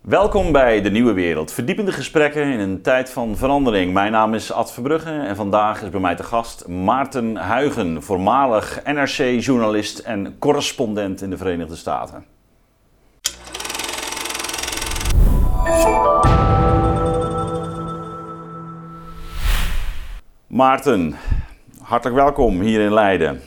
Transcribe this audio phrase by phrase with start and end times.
[0.00, 1.52] Welkom bij De Nieuwe Wereld.
[1.52, 3.92] Verdiepende gesprekken in een tijd van verandering.
[3.92, 8.82] Mijn naam is Ad Verbrugge en vandaag is bij mij te gast Maarten Huigen, voormalig
[8.84, 12.24] NRC-journalist en correspondent in de Verenigde Staten.
[20.46, 21.16] Maarten,
[21.82, 23.40] hartelijk welkom hier in Leiden.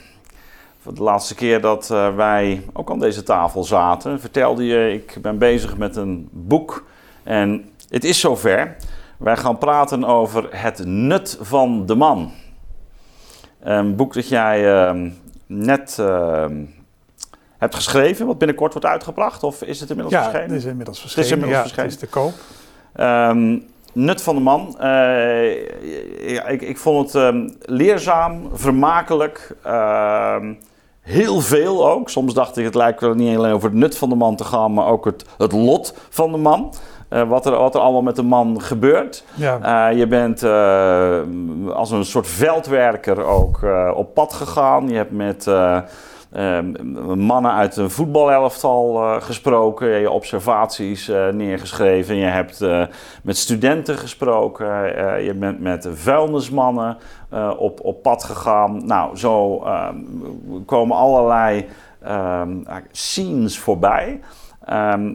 [0.83, 5.37] De laatste keer dat eh, wij ook aan deze tafel zaten, vertelde je: ik ben
[5.37, 6.85] bezig met een boek.
[7.23, 8.75] En het is zover.
[9.17, 12.31] Wij gaan praten over het nut van de man.
[13.59, 15.09] Een boek dat jij uh,
[15.45, 16.45] net uh,
[17.57, 20.49] hebt geschreven, wat binnenkort wordt uitgebracht, of is het inmiddels ja, verschenen?
[20.49, 21.29] het is inmiddels verschenen.
[21.29, 21.91] Het is inmiddels ja, verschenen.
[21.91, 22.33] Het is te koop.
[23.29, 24.75] Um, nut van de man.
[24.79, 24.85] Uh,
[26.29, 29.55] ja, ik, ik, vond het um, leerzaam, vermakelijk.
[31.03, 32.09] Heel veel ook.
[32.09, 34.43] Soms dacht ik, het lijkt wel niet alleen over het nut van de man te
[34.43, 36.73] gaan, maar ook het, het lot van de man.
[37.09, 39.23] Uh, wat, er, wat er allemaal met de man gebeurt.
[39.33, 39.87] Ja.
[39.87, 40.43] je bent
[41.73, 43.59] als een soort veldwerker ook
[43.95, 44.89] op pad gegaan.
[44.89, 45.47] Je hebt met
[47.15, 52.15] mannen uit een voetbalelftal uh, gesproken, je observaties uh, neergeschreven.
[52.15, 52.65] Je hebt
[53.23, 54.67] met studenten gesproken,
[55.23, 56.97] je bent met vuilnismannen
[57.57, 58.85] op, op pad gegaan.
[58.85, 59.95] Nou, zo ehm,
[60.65, 61.65] komen allerlei
[62.07, 64.19] um, scenes voorbij.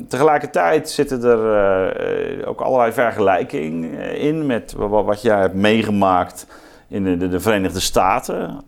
[0.08, 6.46] Tegelijkertijd zitten er ook allerlei vergelijkingen in met wat jij hebt meegemaakt
[6.88, 8.62] in de, de, de Verenigde Staten.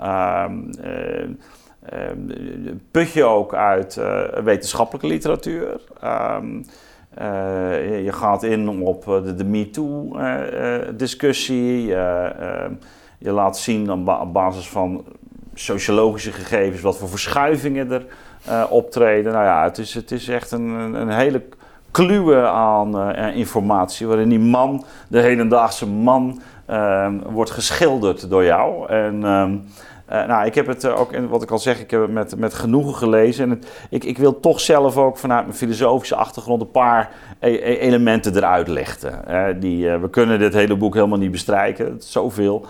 [2.91, 5.81] Put je ook uit uh, wetenschappelijke literatuur.
[6.05, 6.64] Um,
[7.20, 11.87] uh, je gaat in op de, de MeToo-discussie.
[13.19, 15.05] je laat zien ba op, basis van
[15.55, 18.06] sociologische gegevens wat voor verschuivingen er
[18.69, 19.33] optreden.
[19.33, 21.42] Nou ja, het is, het is echt een, een hele
[21.91, 28.89] kluwe aan informatie waarin die man, de hedendaagse man, ehm, wordt geschilderd door jou.
[28.89, 29.25] En.
[30.12, 32.37] Uh, nou, ik heb het uh, ook, wat ik al zeg, ik heb het met,
[32.37, 33.44] met genoegen gelezen.
[33.44, 37.50] En het, ik, ik wil toch zelf ook vanuit mijn filosofische achtergrond een paar e
[37.50, 39.25] e elementen eruit lichten.
[39.28, 42.66] Uh, die, we kunnen dit hele boek helemaal niet bestrijken, het is zoveel.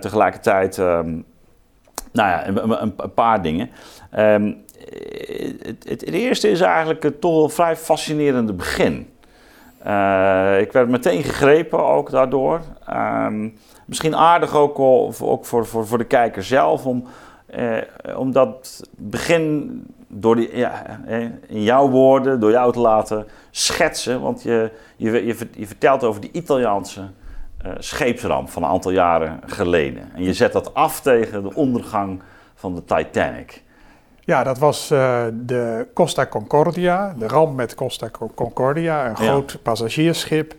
[0.00, 1.24] tegelijkertijd, um,
[2.12, 2.46] nou ja,
[2.80, 3.70] een, paar dingen.
[4.18, 4.64] Um,
[5.62, 9.08] het, het, eerste is eigenlijk het toch een vrij fascinerende begin.
[10.60, 12.60] ik werd meteen gegrepen ook daardoor.
[12.90, 13.54] Um,
[13.84, 17.04] Misschien aardig ook, ook voor, voor, voor de kijker zelf, om,
[17.46, 17.76] eh,
[18.16, 21.00] om dat begin door die, ja,
[21.46, 24.20] in jouw woorden, door jou te laten schetsen.
[24.20, 27.00] Want je, je, je, je vertelt over die Italiaanse
[27.66, 30.10] uh, scheepsramp van een aantal jaren geleden.
[30.14, 32.22] En je zet dat af tegen de ondergang
[32.54, 33.62] van de Titanic.
[34.20, 39.58] Ja, dat was uh, de Costa Concordia, de ramp met Costa Concordia, een groot ja.
[39.62, 40.54] passagiersschip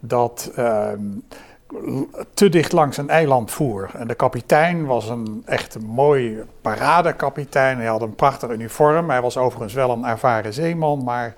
[0.00, 0.88] dat uh,
[2.34, 3.90] te dicht langs een eiland voer.
[3.94, 7.78] En de kapitein was een echt mooi paradekapitein.
[7.78, 9.10] Hij had een prachtig uniform.
[9.10, 11.34] Hij was overigens wel een ervaren zeeman, maar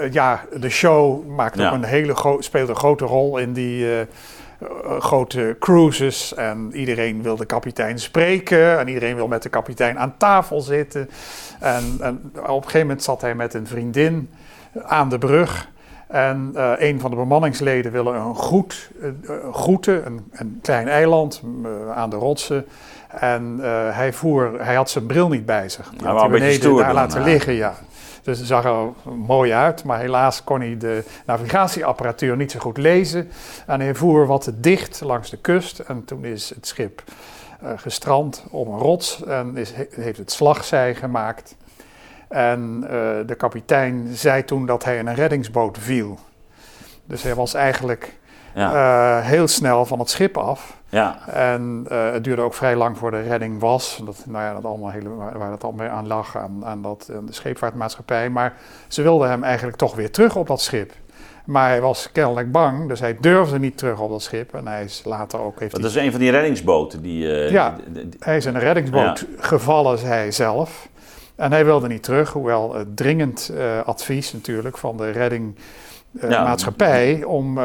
[0.00, 1.68] uh, ja, de show maakte ja.
[1.68, 4.00] ook een hele speelde een grote rol in die uh,
[4.98, 6.34] grote cruises.
[6.34, 11.10] En iedereen wil de kapitein spreken en iedereen wil met de kapitein aan tafel zitten.
[11.60, 14.30] En, en op een gegeven moment zat hij met een vriendin
[14.82, 15.70] aan de brug.
[16.12, 19.08] En uh, een van de bemanningsleden willen een groet, uh,
[19.52, 22.66] groeten, een, een, klein eiland uh, aan de rotsen.
[23.08, 23.58] En
[23.92, 25.90] hij, voer, hij had zijn bril niet bij zich.
[25.90, 27.26] Die Nou, had hij beneden daar laten ja.
[27.26, 27.74] liggen, ja.
[28.22, 32.76] Dus het zag er mooi uit, maar helaas kon hij de navigatieapparatuur niet zo goed
[32.76, 33.30] lezen.
[33.66, 35.78] En hij voer wat te dicht langs de kust.
[35.78, 37.02] En toen is het schip
[37.76, 41.56] gestrand op een rots en is, heeft het slagzij gemaakt.
[42.32, 42.88] En uh,
[43.26, 46.18] de kapitein zei toen dat hij in een reddingsboot viel.
[47.04, 48.18] Dus hij was eigenlijk
[48.54, 48.74] ja.
[49.20, 50.80] uh, heel snel van het schip af.
[50.88, 51.28] Ja.
[51.28, 54.02] En uh, het duurde ook vrij lang voor de redding was.
[54.04, 57.26] Dat, nou ja, dat allemaal hele, waar dat allemaal aan lag, aan, aan, dat, aan
[57.26, 58.30] de scheepvaartmaatschappij.
[58.30, 58.54] Maar
[58.88, 60.92] ze wilden hem eigenlijk toch weer terug op dat schip.
[61.44, 64.54] Maar hij was kennelijk bang, dus hij durfde niet terug op dat schip.
[64.54, 65.60] En hij is later ook...
[65.60, 67.24] Heeft dat is een van die reddingsboten die...
[67.24, 69.26] Uh, ja, die, die, die, hij is in een reddingsboot ja.
[69.38, 70.88] gevallen, zei hij zelf.
[71.42, 77.18] En hij wilde niet terug, hoewel het dringend uh, advies natuurlijk van de reddingmaatschappij uh,
[77.18, 77.26] ja.
[77.26, 77.64] om uh,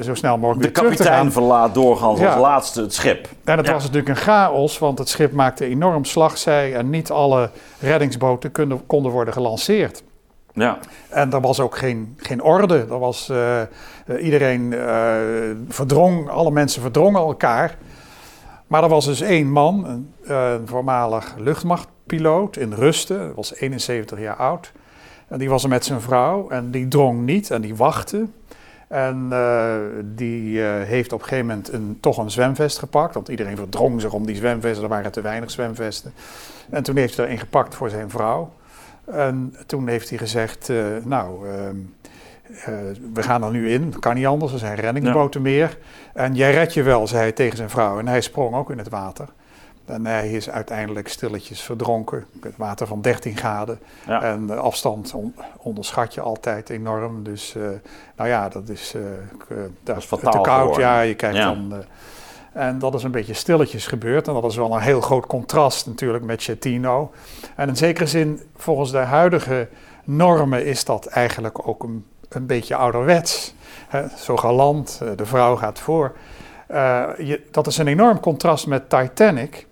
[0.00, 1.12] zo snel mogelijk de weer terug te gaan.
[1.12, 2.32] De kapitein verlaat doorgaans ja.
[2.32, 3.28] als laatste het schip.
[3.44, 3.72] En het ja.
[3.72, 7.50] was natuurlijk een chaos, want het schip maakte enorm slagzij en niet alle
[7.80, 10.02] reddingsboten konden, konden worden gelanceerd.
[10.52, 10.78] Ja.
[11.08, 12.86] En er was ook geen, geen orde.
[12.90, 13.60] Er was, uh,
[14.20, 14.74] iedereen
[15.68, 17.78] verdrong, alle mensen verdrongen elkaar.
[18.66, 20.12] Maar er was dus één man, een,
[20.68, 21.34] voormalig
[22.20, 24.72] luchtmachtpiloot in Rusten, was 71 jaar oud.
[25.28, 28.26] En die was er met zijn vrouw en die drong niet en die wachtte.
[28.88, 33.14] En uh, die uh, heeft op een gegeven moment een, toch een zwemvest gepakt.
[33.14, 34.82] Want iedereen verdrong zich om die zwemvesten.
[34.82, 36.12] Er waren te weinig zwemvesten.
[36.70, 38.52] En toen heeft hij er een gepakt voor zijn vrouw.
[39.04, 41.76] En toen heeft hij gezegd, uh, nou, ehm,
[43.12, 43.98] we gaan er nu in.
[43.98, 45.48] Kan niet anders, er zijn reddingsboten ja.
[45.48, 45.78] meer.
[46.14, 47.98] En jij red je wel, zei hij tegen zijn vrouw.
[47.98, 49.28] En hij sprong ook in het water.
[49.92, 52.26] En hij is uiteindelijk stilletjes verdronken.
[52.40, 53.78] Het water van 13 graden.
[54.06, 54.22] Ja.
[54.22, 57.22] En de afstand on, onderschat je altijd enorm.
[57.22, 57.68] Dus uh,
[58.16, 59.02] nou ja, dat is, uh,
[59.82, 60.60] dat is fataal te koud.
[60.60, 60.86] Geworden.
[60.86, 61.44] Ja, je kijkt ja.
[61.44, 61.72] dan.
[61.72, 61.78] Uh,
[62.52, 64.28] en dat is een beetje stilletjes gebeurd.
[64.28, 67.12] En dat is wel een heel groot contrast natuurlijk met Chetino.
[67.56, 69.68] En in zekere zin, volgens de huidige
[70.04, 73.54] normen, is dat eigenlijk ook een, een beetje ouderwets.
[74.16, 76.16] Zo galant, de vrouw gaat voor.
[77.18, 79.66] Je, dat is een enorm contrast met Titanic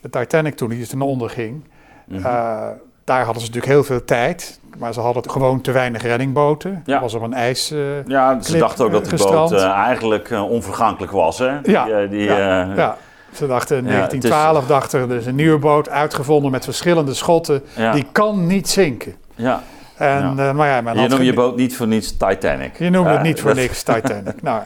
[0.00, 1.64] de Titanic toen die ten onder ging,
[2.06, 2.26] mm -hmm.
[2.26, 2.66] uh,
[3.04, 4.60] daar hadden ze natuurlijk heel veel tijd.
[4.78, 6.82] Maar ze hadden gewoon te weinig reddingboten.
[6.84, 7.00] Ja.
[7.00, 7.72] was op een ijs.
[7.72, 9.50] Uh, ja, ze dachten ook dat de gestrand.
[9.50, 11.38] boot uh, eigenlijk onvergankelijk was.
[11.38, 11.58] Hè?
[11.62, 12.96] Ja, die, die, ja, ja.
[13.32, 14.68] Ze dachten in 1912 is...
[14.68, 17.62] dachten er is een nieuwe boot uitgevonden met verschillende schotten.
[17.92, 19.14] Die kan niet zinken.
[19.34, 19.62] Ja.
[19.96, 22.78] En, maar ja, men je noemt je boot niet voor niets Titanic.
[22.78, 24.42] Je noemt het niet voor niks Titanic.
[24.42, 24.62] nou,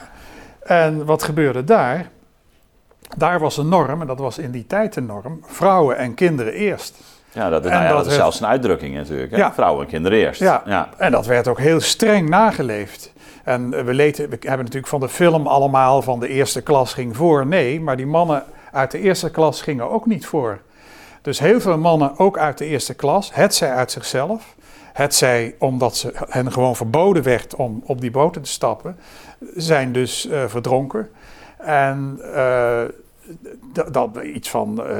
[0.63, 2.09] en wat gebeurde daar?
[3.17, 6.53] Daar was een norm, en dat was in die tijd een norm, vrouwen en kinderen
[6.53, 6.95] eerst.
[7.31, 9.31] Ja, dat, nou ja, dat, dat is zelfs een uitdrukking natuurlijk.
[9.31, 9.37] Hè?
[9.37, 9.53] Ja.
[9.53, 10.39] Vrouwen en kinderen eerst.
[10.39, 10.61] Ja.
[10.65, 10.89] ja.
[10.97, 13.13] en dat werd ook heel streng nageleefd.
[13.43, 17.15] En we, leten, we hebben natuurlijk van de film allemaal van de eerste klas ging
[17.15, 17.45] voor.
[17.45, 20.59] Nee, maar die mannen uit de eerste klas gingen ook niet voor.
[21.21, 24.55] Dus heel veel mannen, ook uit de eerste klas, het zij uit zichzelf,
[24.93, 28.97] het zij omdat ze hen gewoon verboden werd om op die boten te stappen,
[29.55, 31.09] zijn dus uh, verdronken.
[31.57, 32.81] En uh,
[33.91, 34.95] dat, iets van uh,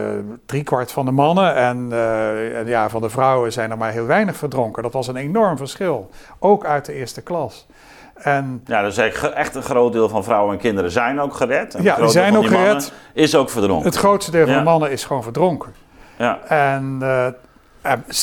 [0.45, 4.05] driekwart van de mannen en, uh, en, ja, van de vrouwen zijn er maar heel
[4.05, 4.83] weinig verdronken.
[4.83, 6.09] Dat was een enorm verschil,
[6.39, 7.67] ook uit de eerste klas.
[8.13, 11.75] En, ja, dus echt een groot deel van vrouwen en kinderen zijn ook gered.
[11.75, 12.93] En ja, die zijn ook gered.
[13.13, 13.85] Is ook verdronken.
[13.85, 15.73] Het grootste deel van de mannen is gewoon verdronken.
[16.17, 16.39] Ja.
[16.47, 17.27] En uh,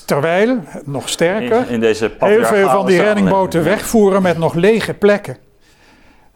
[0.06, 4.94] terwijl, nog sterker, in, in deze heel veel van die reddingboten wegvoeren met nog lege
[4.94, 5.36] plekken.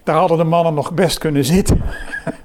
[0.02, 1.82] Daar hadden de mannen nog best kunnen zitten.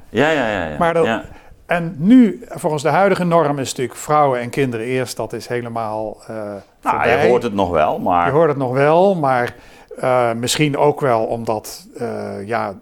[0.10, 0.66] Ja, ja, ja.
[0.66, 0.78] ja.
[0.78, 1.24] Maar dat, ja.
[1.66, 5.18] En nu, volgens de huidige norm, is natuurlijk vrouwen en kinderen eerst.
[5.18, 6.36] Dat is helemaal uh,
[6.82, 8.26] nou, je hoort het nog wel, maar...
[8.26, 9.56] Je hoort het nog wel, maar
[10.04, 11.88] uh, misschien ook wel omdat...
[12.02, 12.74] Uh, ja,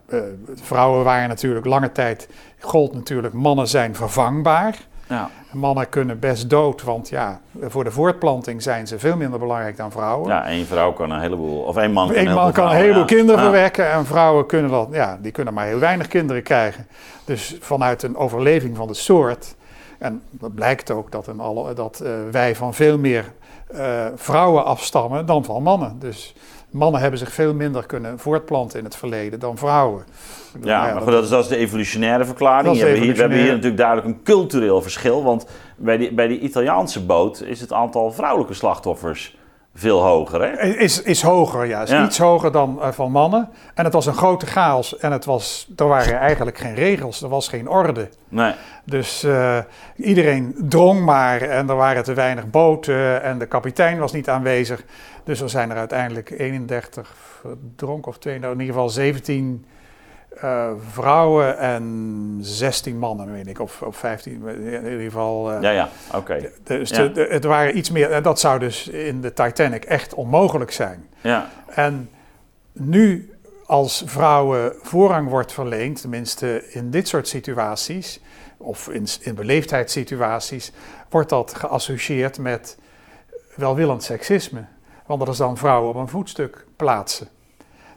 [0.62, 2.30] vrouwen waren natuurlijk lange tijd...
[2.60, 4.76] Gold natuurlijk, mannen zijn vervangbaar.
[5.08, 5.30] Ja.
[5.52, 9.92] Mannen kunnen best dood, want ja, voor de voortplanting zijn ze veel minder belangrijk dan
[9.92, 10.30] vrouwen.
[10.30, 12.76] Ja, één vrouw kan een heleboel, of één man kan Eén een man kan een
[12.76, 13.06] heleboel ja.
[13.06, 16.88] kinderen verwekken en vrouwen kunnen dat, ja, die kunnen maar heel weinig kinderen krijgen.
[17.26, 19.56] Dus vanuit een overleving van de soort,
[19.98, 23.34] en dat blijkt ook dat, in alle, dat uh, wij van veel meer
[23.72, 26.00] uh, vrouwen afstammen dan van mannen.
[26.00, 26.36] Dus
[26.72, 30.06] mannen hebben zich veel minder kunnen voortplanten in het verleden dan vrouwen.
[30.62, 32.66] Ja, maar goed, dat is, dat is de evolutionaire verklaring.
[32.66, 35.24] Dat is de We hebben hier- we hebben hier natuurlijk duidelijk een cultureel verschil.
[35.24, 35.46] Want
[35.78, 39.38] bij die, bij die Italiaanse boot is het aantal vrouwelijke slachtoffers
[39.80, 40.42] veel hoger.
[40.42, 40.64] Hè?
[40.64, 41.82] Is, is hoger, ja.
[41.82, 42.06] Is Ja.
[42.06, 43.50] iets hoger dan uh, van mannen.
[43.74, 44.98] En het was een grote chaos.
[44.98, 48.10] En het was, er waren eigenlijk geen regels, er was geen orde.
[48.30, 48.54] Nee.
[48.86, 49.58] Dus uh,
[49.96, 54.84] iedereen drong maar en er waren te weinig boten en de kapitein was niet aanwezig.
[55.24, 59.66] Dus er zijn er uiteindelijk 31 verdronken of twee, nou in ieder geval 17
[60.44, 65.54] uh, vrouwen en 16 mannen, weet ik, of, of 15, in ieder geval.
[65.54, 66.50] uh, Ja, ja, oké.
[66.64, 67.12] Dus Ja.
[67.14, 71.06] het waren iets meer, en dat zou dus in de Titanic echt onmogelijk zijn.
[71.22, 71.50] Ja.
[71.68, 72.10] En
[72.72, 73.34] nu,
[73.66, 78.20] als vrouwen voorrang wordt verleend, tenminste in dit soort situaties,
[78.58, 80.72] of in, in beleefdheidssituaties,
[81.10, 82.78] wordt dat geassocieerd met
[83.56, 84.66] welwillend seksisme.
[85.06, 87.28] Want dat is dan vrouwen op een voetstuk plaatsen.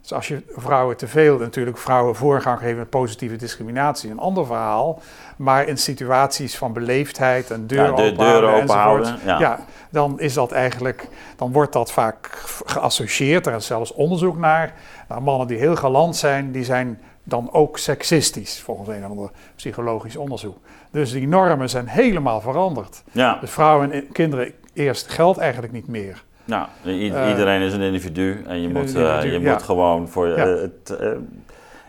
[0.01, 4.47] Dus als je vrouwen te veel, natuurlijk vrouwen voorrang geven met positieve discriminatie, een ander
[4.47, 5.01] verhaal.
[5.37, 9.39] Maar in situaties van beleefdheid en deuren Ja, de openhouden deuren enzovoort, ja.
[9.39, 9.59] ja,
[9.91, 13.47] dan is dat eigenlijk, dan wordt dat vaak ge- geassocieerd.
[13.47, 14.73] Er is zelfs onderzoek naar.
[15.21, 20.17] Mannen die heel galant zijn, die zijn dan ook seksistisch, volgens een of ander psychologisch
[20.17, 20.57] onderzoek.
[20.91, 23.03] Dus die normen zijn helemaal veranderd.
[23.13, 23.39] Ja.
[23.41, 26.25] Dus vrouwen en kinderen eerst geldt eigenlijk niet meer.
[26.45, 29.53] Nou, Eh, iedereen is een individu en je, moet, eh, je ja.
[29.53, 30.37] moet gewoon voor Ja.
[30.37, 30.99] eh, het,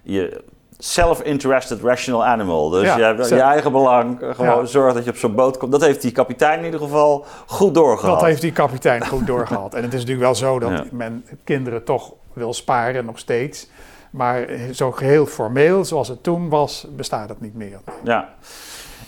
[0.04, 0.44] je
[0.78, 2.70] self-interested rational animal.
[2.70, 5.72] Dus Ja, je, je eigen belang, gewoon zorg dat je op zo'n boot komt.
[5.72, 8.20] Dat heeft die kapitein in ieder geval goed doorgehad.
[8.20, 9.74] Dat heeft die kapitein goed doorgehad.
[9.74, 13.70] En het is natuurlijk wel zo dat men kinderen toch wil sparen, nog steeds.
[14.12, 17.80] Maar zo geheel formeel, zoals het toen was, bestaat het niet meer.
[18.04, 18.30] Ja.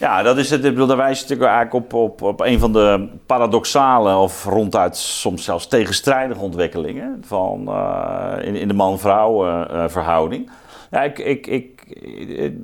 [0.03, 0.63] Ja, dat is het.
[0.63, 4.97] Ik bedoel, daar wijst natuurlijk eigenlijk op, op, op een van de paradoxale of ronduit
[4.97, 10.49] soms zelfs tegenstrijdige ontwikkelingen van, uh, in, in de man-vrouw uh, verhouding.
[10.91, 11.81] Ja, ik, ik, ik,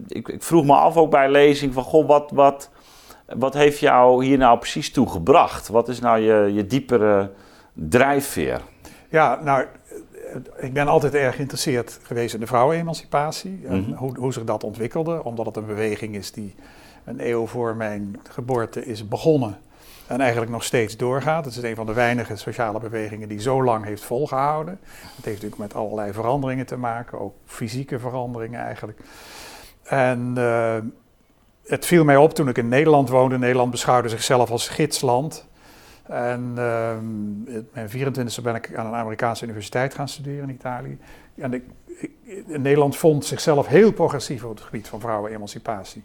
[0.07, 2.69] ik, ik, vroeg me af ook bij lezing van, goh, wat, wat,
[3.25, 5.67] wat heeft jou hier nou precies toe gebracht?
[5.67, 7.31] Wat is nou je, je diepere
[7.73, 8.61] drijfveer?
[9.09, 9.65] Ja, nou,
[10.57, 13.61] ik ben altijd erg geïnteresseerd geweest in de vrouwenemancipatie.
[13.67, 13.93] En mhm.
[13.93, 16.55] hoe, hoe zich dat ontwikkelde, omdat het een beweging is die
[17.09, 19.57] een eeuw voor mijn geboorte is begonnen.
[20.07, 21.45] En eigenlijk nog steeds doorgaat.
[21.45, 24.79] Het is een van de weinige sociale bewegingen die zo lang heeft volgehouden.
[24.91, 28.99] Het heeft natuurlijk met allerlei veranderingen te maken, ook fysieke veranderingen eigenlijk.
[29.83, 30.77] En uh,
[31.65, 33.37] het viel mij op toen ik in Nederland woonde.
[33.37, 35.47] Nederland beschouwde zichzelf als gidsland.
[36.03, 36.97] En uh,
[37.73, 40.97] mijn 24e ben ik aan een Amerikaanse universiteit gaan studeren in Italië.
[41.35, 41.63] En ik,
[42.45, 46.03] Nederland vond zichzelf heel progressief op het gebied van vrouwenemancipatie.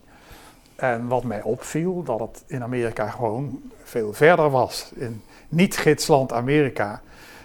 [0.76, 4.93] En wat mij opviel, dat het in Amerika gewoon veel verder was.
[4.95, 7.02] In niet-gidsland Amerika.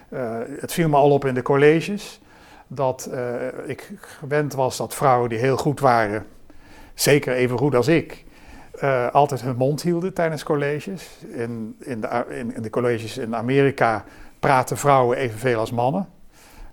[0.10, 2.20] Uh, het viel me al op in de colleges.
[2.68, 6.26] Dat uh, ik gewend was dat vrouwen die heel goed waren,
[6.94, 8.26] zeker even goed als ik,
[8.84, 11.10] uh, altijd hun mond hielden tijdens colleges.
[11.28, 14.04] In, in, de, in de colleges in Amerika
[14.40, 16.08] praten vrouwen evenveel als mannen.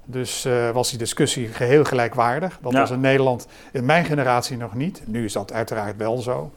[0.09, 2.59] Dus uh, was die discussie geheel gelijkwaardig.
[2.63, 5.03] Dat was in Nederland in mijn generatie nog niet.
[5.07, 6.53] Nu is dat uiteraard wel zo.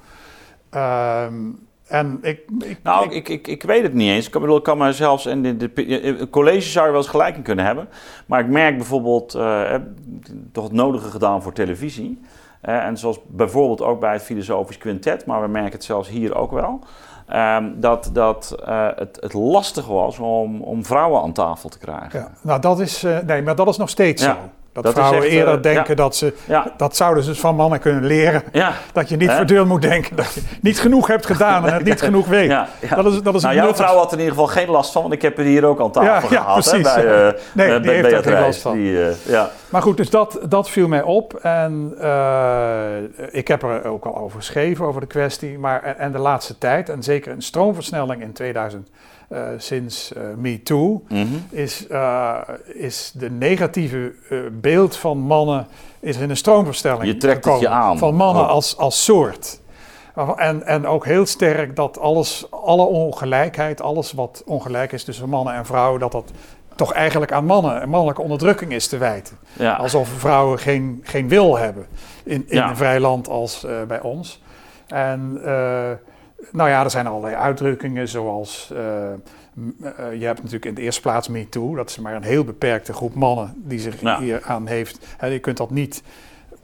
[0.76, 4.26] Um, en ik, ik, nou, ik, ik, ik, weet het niet eens.
[4.26, 7.36] Ik bedoel, ik kan maar zelfs in de, de, college zou je wel eens gelijk
[7.36, 7.90] in kunnen hebben.
[8.26, 9.76] Maar ik merk bijvoorbeeld, uh,
[10.52, 12.22] toch het nodige gedaan voor televisie.
[12.66, 16.36] Uh, en zoals bijvoorbeeld ook bij het Filosofisch Quintet, maar we merken het zelfs hier
[16.36, 16.80] ook wel.
[17.36, 22.20] Um, dat dat uh, het, het lastig was om, om vrouwen aan tafel te krijgen.
[22.20, 24.34] Ja, nou, dat is, uh, nee, maar dat is nog steeds ja.
[24.34, 24.38] zo.
[24.74, 25.96] Dat, dat vrouwen echt, eerder uh, denken ja.
[25.96, 26.74] dat ze, ja.
[26.78, 28.44] dat zouden ze van mannen kunnen leren.
[28.52, 28.74] Ja.
[28.94, 32.02] Dat je niet voortdurend moet denken dat je niet genoeg hebt gedaan en het niet
[32.10, 32.56] genoeg weet.
[32.96, 35.02] Dat is, dat is nou, jouw vrouw had er in ieder geval geen last van,
[35.02, 36.54] want ik heb er hier ook aan tafel ja, gehad.
[36.54, 36.94] Precies.
[36.94, 38.74] Hè, bij, uh, nee, die bij heeft er geen last van.
[38.74, 39.50] Die, ja.
[39.70, 41.94] Maar goed, dus dat, dat viel mij op en
[43.32, 45.60] ik heb er ook al over geschreven, over de kwestie.
[45.60, 48.90] Maar, en, en de laatste tijd, en zeker een stroomversnelling in 2000.
[49.32, 51.46] Uh, sinds uh, MeToo, mm -hmm.
[51.50, 54.14] is, uh, is de negatieve
[54.52, 55.68] beeld van mannen
[56.00, 57.98] is in een stroomverstelling Je trekt het je aan.
[57.98, 58.50] Van mannen oh.
[58.50, 59.60] als, als soort.
[60.36, 65.54] En, en ook heel sterk dat alles, alle ongelijkheid, alles wat ongelijk is tussen mannen
[65.54, 66.32] en vrouwen, dat dat
[66.76, 69.38] toch eigenlijk aan mannen en mannelijke onderdrukking is te wijten.
[69.54, 69.74] Ja.
[69.74, 71.86] Alsof vrouwen geen, geen wil hebben
[72.24, 72.70] in, in ja.
[72.70, 74.42] een vrij land als bij ons.
[74.88, 75.42] En
[76.52, 78.72] nou ja, er zijn allerlei uitdrukkingen zoals...
[78.74, 78.80] Uh,
[79.82, 81.76] uh, je hebt natuurlijk in de eerste plaats MeToo.
[81.76, 85.00] Dat is maar een heel beperkte groep mannen die zich hier aan heeft.
[85.18, 86.04] He, je kunt dat niet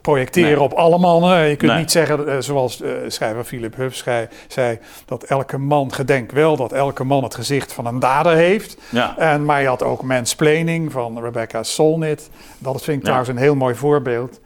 [0.02, 0.62] projecteren nee.
[0.62, 1.48] op alle mannen.
[1.48, 1.80] Je kunt nee.
[1.80, 6.72] niet zeggen, uh, zoals schrijver Philip Huff zei, zei, dat elke man gedenkt wel dat
[6.72, 8.78] elke man het gezicht van een dader heeft.
[8.90, 9.18] Ja.
[9.18, 12.30] En, maar je had ook mansplaining van Rebecca Solnit.
[12.58, 14.40] Dat vind ik trouwens een heel mooi voorbeeld.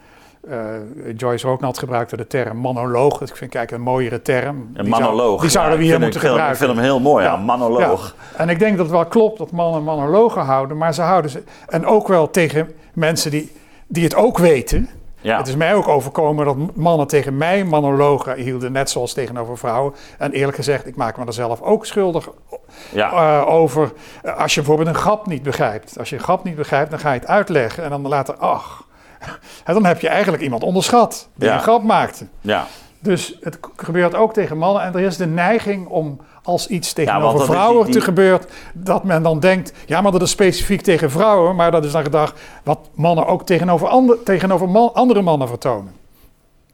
[0.48, 0.56] Uh,
[1.18, 3.18] Joyce Rooknat gebruikte de term monoloog.
[3.18, 4.70] Dat vind ik eigenlijk een mooiere term.
[4.74, 5.30] Een die monoloog.
[5.30, 6.62] Zou, die zouden ja, we hier moeten film, gebruiken.
[6.62, 8.16] Ik vind hem heel mooi, ja, ja monoloog.
[8.32, 8.38] Ja.
[8.38, 11.44] En ik denk dat het wel klopt dat mannen monologen houden, maar ze houden ze...
[11.68, 13.52] En ook wel tegen mensen die,
[13.88, 14.90] die het ook weten.
[15.22, 15.38] Ja.
[15.38, 19.94] Het is mij ook overkomen dat mannen tegen mij monologen hielden, net zoals tegenover vrouwen.
[20.18, 22.30] En eerlijk gezegd, ik maak me er zelf ook schuldig
[22.92, 23.12] ja.
[23.12, 23.92] uh, over.
[24.38, 26.00] Als je bijvoorbeeld een grap niet begrijpt.
[26.00, 28.88] Als je een grap niet begrijpt, dan ga je het uitleggen en dan later, ach...
[29.66, 31.54] Dan heb je eigenlijk iemand onderschat die ja.
[31.54, 32.28] een grap maakte.
[32.42, 32.68] Ja.
[33.00, 34.82] Dus het gebeurt ook tegen mannen.
[34.82, 37.94] En er is de neiging om als iets tegenover ja, vrouwen die, die...
[37.94, 41.86] te gebeurt, dat men dan denkt, ja, maar dat is specifiek tegen vrouwen, maar dat
[41.86, 45.94] is dan gedacht wat mannen ook tegenover, ander, tegenover man, andere mannen vertonen.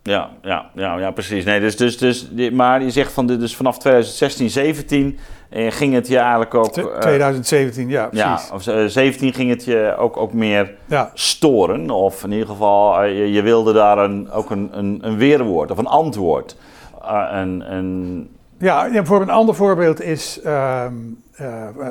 [0.09, 1.45] Ja, ja, ja, ja, precies.
[1.45, 5.19] Nee, dus, dus, dus, maar je zegt van dus vanaf 2016, 17
[5.49, 6.77] eh, ging het je eigenlijk ook...
[6.77, 8.47] Uh, 2017, ja, precies.
[8.47, 11.11] Ja, of uh, 17 ging het je ook, ook meer ja.
[11.13, 11.89] storen.
[11.89, 15.71] Of in ieder geval, uh, je, je, wilde daar een, ook een, een, een weerwoord
[15.71, 16.57] of een antwoord.
[17.01, 18.29] een, een...
[18.57, 20.39] Ja, ja, voor een ander voorbeeld is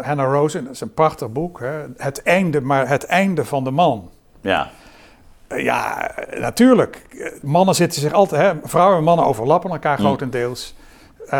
[0.02, 1.60] Hannah Rosen, dat is een prachtig boek.
[1.60, 1.82] Hè?
[1.96, 4.10] Het einde, maar het einde van de man.
[4.40, 4.70] Ja.
[5.56, 7.02] Ja, natuurlijk.
[7.42, 10.04] Mannen zitten zich altijd, hè, vrouwen en mannen overlappen elkaar mm.
[10.04, 10.74] grotendeels.
[11.26, 11.32] Uh,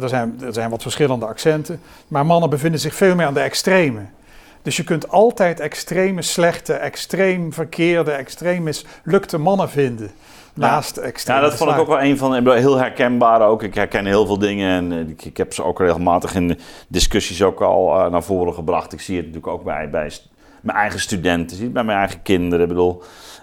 [0.00, 1.80] er, zijn, er zijn wat verschillende accenten.
[2.08, 4.00] Maar mannen bevinden zich veel meer aan de extreme.
[4.62, 10.10] Dus je kunt altijd extreme slechte, extreem verkeerde, extreem mislukte mannen vinden.
[10.54, 11.36] Naast extreem.
[11.36, 13.62] Ja, dat vond ik ook wel een van heel herkenbare ook.
[13.62, 16.58] Ik herken heel veel dingen en ik, ik heb ze ook regelmatig in
[16.88, 18.92] discussies ook al uh, naar voren gebracht.
[18.92, 20.10] Ik zie het natuurlijk ook bij, bij
[20.64, 22.60] mijn eigen studenten, zie het bij mijn eigen kinderen.
[22.60, 23.02] Ik bedoel,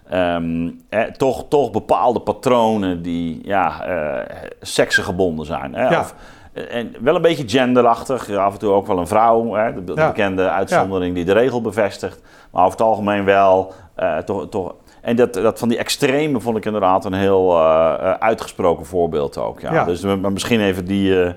[0.10, 0.70] ehm,
[1.18, 5.76] toch, toch bepaalde patronen die ja, uh, seksengebonden zijn.
[5.76, 6.00] Hè?
[6.00, 6.16] Of,
[6.54, 10.50] en wel een beetje genderachtig, af en toe ook wel een vrouw, hè, de, bekende
[10.50, 12.22] uitzondering die de regel bevestigt.
[12.52, 16.58] Maar over het algemeen wel uh, toch, toch en dat, dat van die extreme vond
[16.58, 19.60] ik inderdaad een heel uh, uitgesproken voorbeeld ook.
[19.60, 19.84] Ja.
[19.84, 21.30] Dus maar misschien even die uh,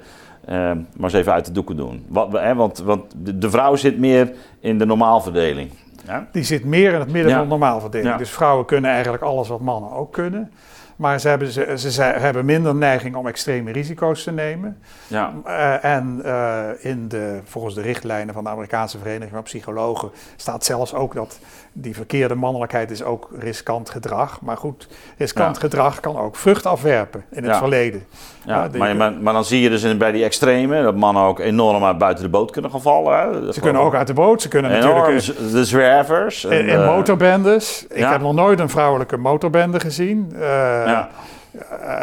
[0.47, 2.07] maar eens even uit de doeken doen.
[2.09, 5.71] Wat, hè, want want de, de, vrouw zit meer in de normaalverdeling.
[6.07, 6.29] Ja?
[6.33, 8.17] Die zit meer in het midden van de normaalverdeling.
[8.17, 10.51] Dus vrouwen kunnen eigenlijk alles wat mannen ook kunnen.
[10.97, 14.79] Maar ze hebben, ze, ze, hebben minder neiging om extreme risico's te nemen.
[15.07, 15.33] Ja.
[15.47, 20.65] Uh, en uh, in de, volgens de richtlijnen van de Amerikaanse Vereniging van Psychologen staat
[20.65, 21.39] zelfs ook dat
[21.77, 24.41] die verkeerde mannelijkheid is ook riskant gedrag.
[24.41, 24.89] Maar goed,
[25.19, 28.07] riskant gedrag kan ook vrucht afwerpen in het verleden.
[28.47, 31.85] Ja, maar, maar, maar, dan zie je dus bij die extreme dat mannen ook enorm
[31.85, 33.19] uit buiten de boot kunnen gaan vallen.
[33.19, 33.53] Hè?
[33.53, 35.07] Ze kunnen ook uit de boot, ze kunnen natuurlijk...
[35.07, 36.45] Eh, de zwervers.
[36.45, 37.87] In, in motorbendes.
[37.89, 40.31] Ik heb nog nooit een vrouwelijke motorbende gezien.
[40.35, 40.41] Uh,
[40.87, 41.09] ja.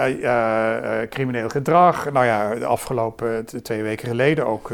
[0.08, 2.12] Uh, crimineel gedrag.
[2.12, 4.72] Nou ja, de afgelopen twee weken geleden ook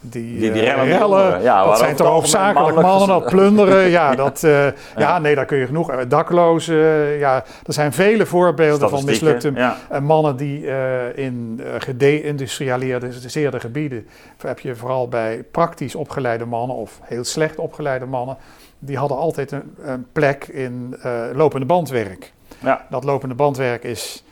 [0.00, 3.88] die, die, die uh, rellen, ja, dat zijn toch hoofdzakelijk mannen dat plunderen.
[3.88, 4.72] ja, dat, uh, ja.
[4.96, 5.18] ja.
[5.18, 5.90] nee, daar kun je genoeg.
[5.90, 6.76] Eh, daklozen,
[7.18, 9.76] ja, er zijn vele voorbeelden van mislukte ja.
[10.00, 10.66] mannen die
[11.14, 14.06] in gedeindustrialiseerde gebieden,
[14.38, 18.36] heb je vooral bij praktisch opgeleide mannen of heel slecht opgeleide mannen,
[18.78, 20.96] die hadden altijd een, een plek in
[21.34, 22.32] lopende bandwerk.
[22.58, 22.86] Ja.
[22.90, 24.24] Dat lopende bandwerk is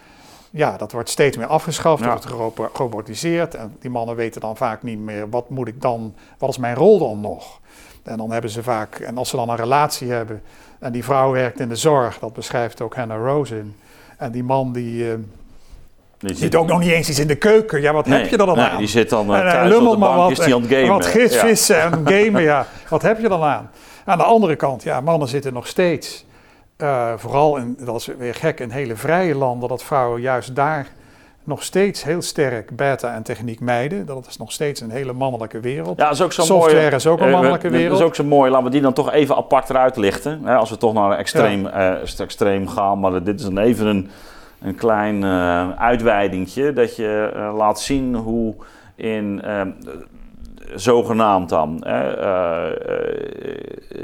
[0.57, 2.19] ja, dat wordt steeds meer afgeschaft, ja.
[2.37, 3.55] wordt gerobotiseerd.
[3.55, 6.75] En die mannen weten dan vaak niet meer, wat moet ik dan, wat is mijn
[6.75, 7.61] rol dan nog?
[8.03, 10.43] En dan hebben ze vaak, en als ze dan een relatie hebben,
[10.79, 13.77] en die vrouw werkt in de zorg, dat beschrijft ook Hannah Rose in.
[14.17, 15.05] En die man die...
[15.05, 15.15] Uh,
[16.19, 17.81] die zit, ook nog niet eens iets in de keuken.
[17.81, 18.79] Ja, wat heb je dan, nee, aan?
[18.79, 20.89] Die zit dan uh, thuis op de bank, wat, is die aan het gamen.
[20.89, 21.91] Wat ja.
[21.91, 22.67] en gamen, ja.
[22.89, 23.71] Wat heb je dan aan?
[24.05, 26.25] Aan de andere kant, ja, mannen zitten nog steeds
[26.83, 30.87] uh, vooral, in, dat is weer gek, in hele vrije landen, dat vrouwen juist daar
[31.45, 34.07] nog steeds heel sterk beta en techniek mijden.
[34.07, 35.99] Dat is nog steeds een hele mannelijke wereld.
[35.99, 37.91] Ja, is ook zo Software is ook een mannelijke wereld.
[37.91, 38.51] Dat is ook zo mooi.
[38.51, 40.41] Laten we die dan toch even apart eruit lichten.
[40.45, 41.97] Hè, als we toch naar een extreem, ja.
[41.97, 43.01] uh, extreem gaan.
[43.01, 44.11] Maar dit is dan even een,
[44.61, 46.73] een klein uh, uitweidingje.
[46.73, 48.55] Dat je laat zien hoe
[48.95, 49.43] in
[50.75, 52.65] zogenaamd dan, uh,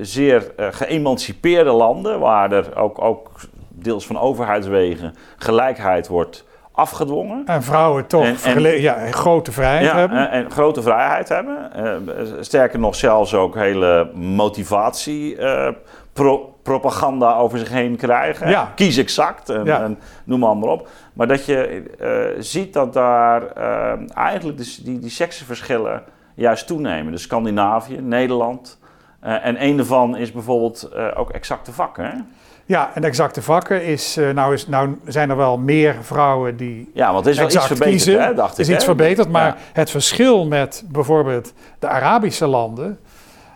[0.01, 3.31] zeer uh, geëmancipeerde landen, waar er ook, ook
[3.69, 7.43] deels van overheidswegen gelijkheid wordt afgedwongen.
[7.47, 10.19] En vrouwen toch en, en, ja, grote vrijheid ja, hebben.
[10.19, 11.71] En, en, grote vrijheid hebben.
[12.41, 15.39] sterker nog, zelfs ook hele motivatie.
[16.13, 18.49] Pro, propaganda over zich heen krijgen.
[18.49, 18.73] Ja.
[18.75, 20.89] Kies exact en, en, noem maar, maar op.
[21.13, 21.83] Maar dat je
[22.39, 23.47] ziet dat daar
[24.15, 26.03] eigenlijk dus die, die seksenverschillen
[26.35, 27.13] juist toenemen.
[27.13, 28.79] Dus Scandinavië, Nederland.
[29.25, 32.05] Uh, en een daarvan is bijvoorbeeld uh, ook exacte vakken.
[32.05, 32.13] Hè?
[32.65, 36.91] Ja, en exacte vakken is, uh, nou, is, nou zijn er wel meer vrouwen die.
[36.95, 38.23] Ja, want het is wel iets verbeterd, kiezen.
[38.23, 38.67] hè, dacht ik.
[38.67, 39.57] is iets verbeterd, maar ja.
[39.73, 42.99] het verschil met bijvoorbeeld de Arabische landen,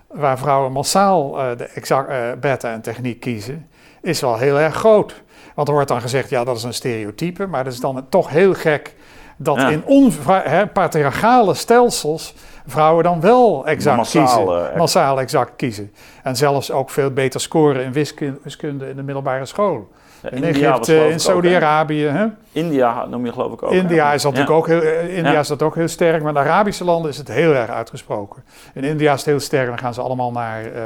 [0.07, 3.69] waar vrouwen massaal de exact, beta en techniek kiezen,
[4.03, 5.23] is wel heel erg groot.
[5.55, 8.29] Want er wordt dan gezegd, ja, dat is een stereotype, maar dat is dan toch
[8.29, 8.95] heel gek
[9.37, 9.69] dat ja.
[9.69, 10.13] in
[10.73, 12.35] patriarchale stelsels
[12.67, 14.71] vrouwen dan wel exact massaal, kiezen.
[14.73, 15.93] Uh, massaal exact kiezen.
[16.23, 17.93] En zelfs ook veel beter scoren in
[18.43, 19.89] wiskunde in de middelbare school.
[20.23, 22.33] Ja, in Egypte, in Saudi-Arabië.
[22.53, 23.73] India noem je geloof ik ook.
[23.73, 26.49] India, is, natuurlijk ook heel, eh, India is dat ook heel sterk, maar in de
[26.49, 28.45] Arabische landen is het heel erg uitgesproken.
[28.75, 30.83] In India is het heel sterk, dan gaan ze allemaal naar, uh,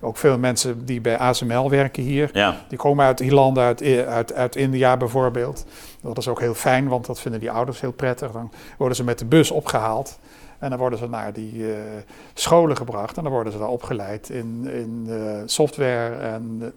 [0.00, 4.34] ook veel mensen die bij ASML werken hier, die komen uit die landen, uit, uit,
[4.34, 5.66] uit India bijvoorbeeld.
[6.02, 8.30] Dat is ook heel fijn, want dat vinden die ouders heel prettig.
[8.30, 10.18] Dan worden ze met de bus opgehaald.
[10.64, 11.76] En dan worden ze naar die uh,
[12.34, 16.68] scholen gebracht en dan worden ze daar opgeleid in, in uh, software en uh,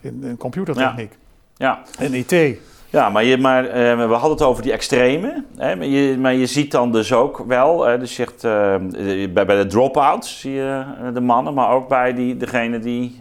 [0.00, 1.12] in, in, computertechniek.
[1.56, 1.84] Ja.
[1.98, 2.04] ja.
[2.04, 2.58] En IT.
[2.90, 3.72] Ja, maar, je, maar uh,
[4.08, 5.44] we hadden het over die extreme.
[5.56, 8.74] Hè, maar, je, maar je ziet dan dus ook wel, uh, dus zegt, uh,
[9.32, 13.20] bij, bij de drop-outs zie je de mannen, maar ook bij die, degene die,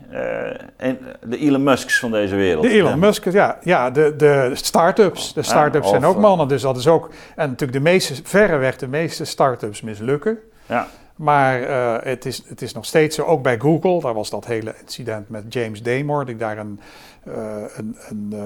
[0.77, 2.63] en, de Elon Musks van deze wereld.
[2.63, 3.58] De Elon Musks, ja.
[3.62, 5.34] ja de, de start-ups.
[5.34, 8.75] De start-ups ja, zijn ook mannen, dus dat is ook, en natuurlijk de meeste, verreweg
[8.75, 10.39] de meeste start-ups mislukken.
[10.65, 10.88] Ja.
[11.19, 14.45] Maar uh, het, is, het is nog steeds zo, ook bij Google, daar was dat
[14.45, 16.79] hele incident met James Damore, die daar een,
[17.27, 17.36] uh,
[17.75, 18.39] een, uh,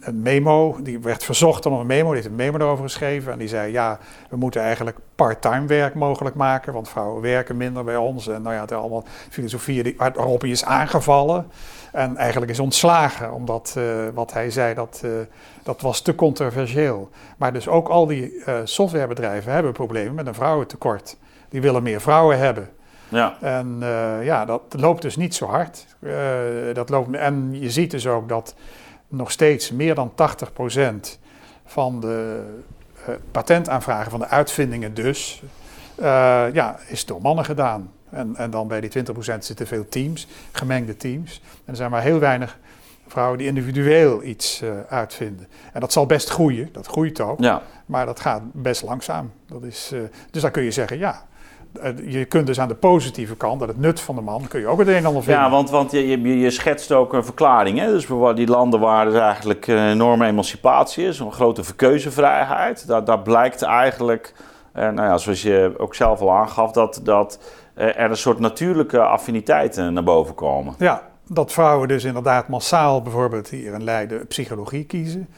[0.00, 3.32] een, memo, die werd verzocht om een memo, die heeft een memo erover geschreven.
[3.32, 3.98] En die zei, ja,
[4.30, 8.28] we moeten eigenlijk part-time werk mogelijk maken, want vrouwen werken minder bij ons.
[8.28, 11.46] En nou ja, het allemaal filosofieën waarop hij is aangevallen.
[11.92, 13.78] En eigenlijk is ontslagen, omdat
[14.14, 15.04] wat hij zei, dat,
[15.62, 17.10] dat was te controversieel.
[17.36, 21.16] Maar dus ook al die softwarebedrijven hebben problemen met een vrouwentekort.
[21.54, 22.70] Die willen meer vrouwen hebben.
[23.08, 23.36] Ja.
[23.40, 23.78] En
[24.22, 25.86] ja, dat loopt dus niet zo hard.
[26.72, 28.54] dat loopt, en je ziet dus ook dat
[29.08, 31.18] nog steeds meer dan 80%
[31.64, 32.44] van de
[33.30, 35.42] patentaanvragen, van de uitvindingen dus,
[36.52, 37.92] ja, is door mannen gedaan.
[38.10, 41.40] En, en dan bij die 20% zitten veel teams, gemengde teams.
[41.44, 42.58] En er zijn maar heel weinig
[43.06, 45.48] vrouwen die individueel iets uitvinden.
[45.72, 47.40] En dat zal best groeien, dat groeit ook.
[47.40, 47.62] Ja.
[47.86, 49.32] Maar dat gaat best langzaam.
[49.46, 49.92] Dat is,
[50.30, 51.33] dus dan kun je zeggen, ja, eh,
[52.04, 54.66] je kunt dus aan de positieve kant, dat het nut van de man, kun je
[54.66, 55.42] ook het een en ander vinden.
[55.42, 57.78] Ja, want, want je, je, je schetst ook een verklaring.
[57.78, 57.90] Hè?
[57.90, 62.86] Dus die landen waar er eigenlijk een enorme emancipatie is, een grote verkeuzevrijheid.
[62.86, 64.34] Daar, daar blijkt eigenlijk,
[64.72, 67.38] nou ja, zoals je ook zelf al aangaf, dat, dat
[67.74, 70.74] er een soort natuurlijke affiniteiten naar boven komen.
[70.78, 75.28] Ja, dat vrouwen dus inderdaad massaal bijvoorbeeld hier in Leiden psychologie kiezen.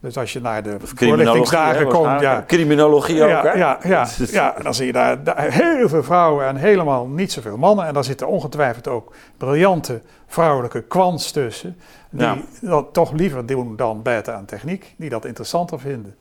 [0.00, 2.20] Dus als je naar de voorlichtingsdagen komt...
[2.20, 3.52] Ja, criminologie ook, ja, hè?
[3.52, 7.86] Ja, ja, ja, dan zie je daar, heel veel vrouwen en helemaal niet zoveel mannen.
[7.86, 11.76] En daar zitten ongetwijfeld ook briljante vrouwelijke kwants tussen...
[12.10, 16.16] die dat toch liever doen dan bijten aan techniek, die dat interessanter vinden.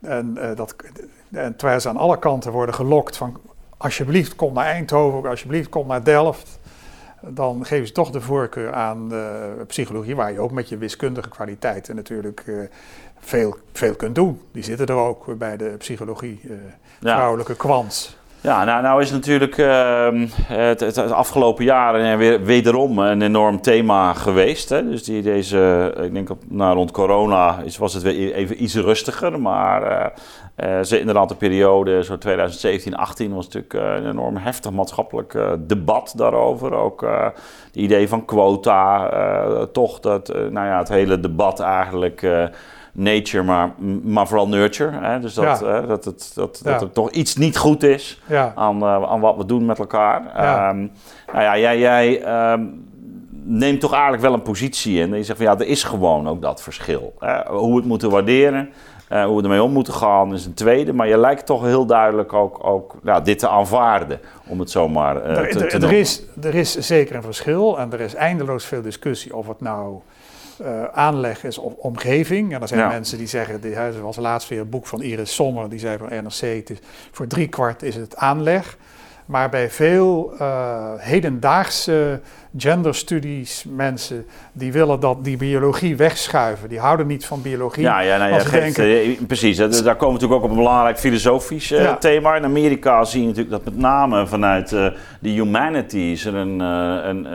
[0.00, 0.74] En, uh, dat,
[1.30, 3.40] en terwijl ze aan alle kanten worden gelokt van...
[3.76, 6.58] alsjeblieft kom naar Eindhoven, alsjeblieft kom naar Delft
[7.20, 9.12] dan geven ze toch de voorkeur aan
[9.66, 12.60] psychologie, waar je ook met je wiskundige kwaliteiten natuurlijk uh,
[13.18, 14.40] veel, veel kunt doen.
[14.52, 16.52] Die zitten er ook bij de psychologie, uh,
[17.00, 18.17] vrouwelijke kwants.
[18.40, 20.08] Ja, nou, nou is natuurlijk uh,
[20.42, 24.68] het, het, afgelopen jaren weer wederom een enorm thema geweest.
[24.68, 24.88] Hè?
[24.88, 28.74] Dus die, deze, ik denk op, nou, rond corona is, was het weer even iets
[28.74, 29.40] rustiger.
[29.40, 30.12] Maar
[30.56, 36.12] uh, uh, inderdaad de periode, zo 2017, 18 was natuurlijk een enorm heftig maatschappelijk debat
[36.16, 36.74] daarover.
[36.74, 37.00] Ook
[37.66, 42.26] het idee van quota, toch dat nou ja, het hele debat eigenlijk
[42.92, 43.70] nature, maar,
[44.02, 44.98] maar vooral nurture.
[45.00, 45.20] Hè?
[45.20, 45.80] Dus dat, ja.
[45.80, 48.22] dat, het, dat, dat er toch iets niet goed is
[48.54, 50.20] aan, uh, aan wat we doen met elkaar.
[50.70, 50.90] Um,
[51.32, 52.22] nou ja, jij, jij
[52.52, 52.86] um,
[53.44, 55.10] neemt toch eigenlijk wel een positie in.
[55.10, 57.14] En je zegt van ja, er is gewoon ook dat verschil.
[57.18, 57.52] Hè?
[57.52, 58.70] Hoe we het moeten waarderen.
[59.12, 60.92] Uh, hoe we ermee om moeten gaan is een tweede.
[60.92, 65.16] Maar je lijkt toch heel duidelijk ook, ook nou, dit te aanvaarden, om het zomaar
[65.16, 68.64] uh, er, te, te er, is, er is zeker een verschil en er is eindeloos
[68.64, 70.00] veel discussie of het nou
[70.62, 72.54] uh, aanleg is of omgeving.
[72.54, 75.34] En er zijn mensen die zeggen, dit, hè, was laatst weer een boek van Iris
[75.34, 76.78] Sommer, die zei van NRC, het is,
[77.10, 78.76] voor driekwart is het aanleg.
[79.28, 82.20] Maar bij veel uh, hedendaagse
[82.56, 86.68] genderstudies mensen die willen dat die biologie wegschuiven.
[86.68, 87.82] Die houden niet van biologie.
[87.82, 89.56] Ja, ja, nou, ja denken, eh, precies.
[89.56, 92.36] Daar komen we natuurlijk ook op een belangrijk filosofisch uh, thema.
[92.36, 94.86] In Amerika zie je natuurlijk dat met name vanuit uh,
[95.20, 97.26] de humanities er een, een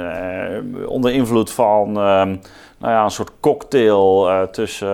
[0.88, 2.36] onder invloed van ehm,
[2.84, 4.88] nou ja, een soort cocktail uh, tussen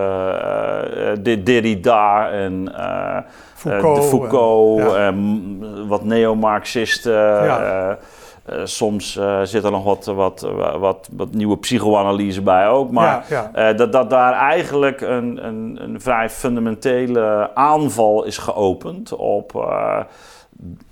[1.26, 2.72] uh, Derrida en
[3.54, 5.14] Foucault, de Foucault, ja.
[5.86, 7.12] wat neo-Marxisten.
[7.44, 7.98] Ja.
[8.64, 10.46] soms zit er nog wat, wat,
[10.78, 12.90] wat, wat, nieuwe psychoanalyse bij ook.
[12.90, 19.52] Maar ja, dat, dat daar eigenlijk een, een, een vrij fundamentele aanval is geopend op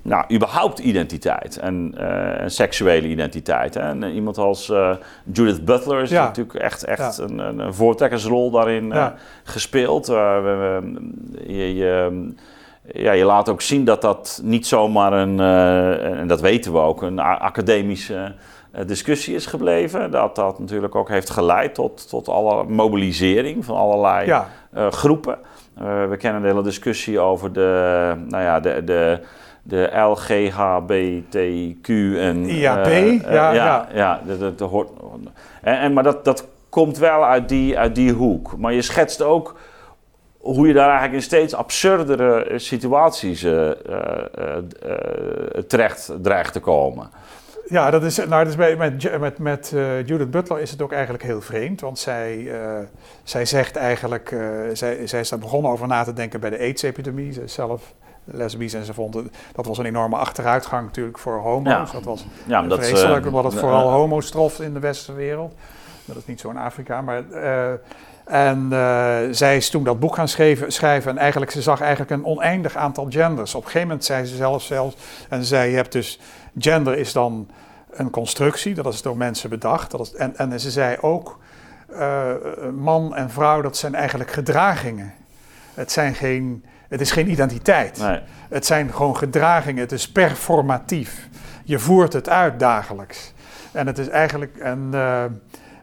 [0.02, 3.74] nou, überhaupt identiteit en, uh, seksuele identiteit.
[3.74, 3.80] Hè?
[3.80, 4.90] En uh, iemand als uh,
[5.32, 9.14] Judith Butler is natuurlijk echt, echt een, een, een, voortrekkersrol daarin ja.
[9.44, 10.06] gespeeld.
[10.06, 12.32] We, we, je, je,
[12.92, 15.40] ja, je laat ook zien dat dat niet zomaar een,
[16.18, 18.34] en dat weten we ook, een academische
[18.86, 20.10] discussie is gebleven.
[20.10, 24.44] Dat dat natuurlijk ook heeft geleid tot, tot alle mobilisering van allerlei
[24.90, 25.38] groepen.
[26.08, 29.20] we kennen de hele discussie over de, nou ja, de, de
[29.68, 32.48] de LGHBTQ en...
[32.48, 33.88] IAP, uh, uh, ja, ja.
[33.94, 34.90] Ja, dat, dat, dat hoort...
[35.62, 38.56] En, en, maar dat, dat komt wel uit die, uit die hoek.
[38.56, 39.56] Maar je schetst ook
[40.38, 43.70] hoe je daar eigenlijk in steeds absurdere situaties uh,
[45.66, 47.10] terecht dreigt te komen.
[47.66, 49.68] Ja, dat is, nou, dat is bij, met, met, met
[50.04, 51.80] Judith Butler is het ook eigenlijk heel vreemd.
[51.80, 52.50] Want zij,
[53.22, 54.36] zij zegt eigenlijk,
[54.72, 57.32] zij, zij is daar begonnen over na te denken bij de AIDS-epidemie.
[57.32, 57.94] Zij is zelf
[58.30, 61.92] lesbisch en ze vonden dat was een enorme achteruitgang natuurlijk voor homo's.
[61.92, 65.54] Dat was ja, dat, vreselijk, omdat het vooral homo's trof in de westerse wereld.
[66.04, 67.22] Dat is niet zo in Afrika, maar...
[67.30, 67.72] Uh,
[68.24, 72.10] en uh, zij is toen dat boek gaan schrijven, schrijven en eigenlijk, ze zag eigenlijk
[72.10, 73.54] een oneindig aantal genders.
[73.54, 74.96] Op een gegeven moment zei ze zelf zelfs,
[75.28, 76.20] en zei, je hebt dus,
[76.58, 77.48] gender is dan
[77.90, 79.90] een constructie, dat is door mensen bedacht.
[79.90, 81.38] Dat is, en, en ze zei ook,
[81.90, 82.32] uh,
[82.74, 85.14] man en vrouw, dat zijn eigenlijk gedragingen.
[85.74, 87.98] Het zijn geen het is geen identiteit.
[87.98, 88.20] Nee.
[88.48, 89.82] Het zijn gewoon gedragingen.
[89.82, 91.28] Het is performatief.
[91.64, 93.32] Je voert het uit dagelijks.
[93.72, 94.56] En het is eigenlijk.
[94.56, 95.24] En, uh,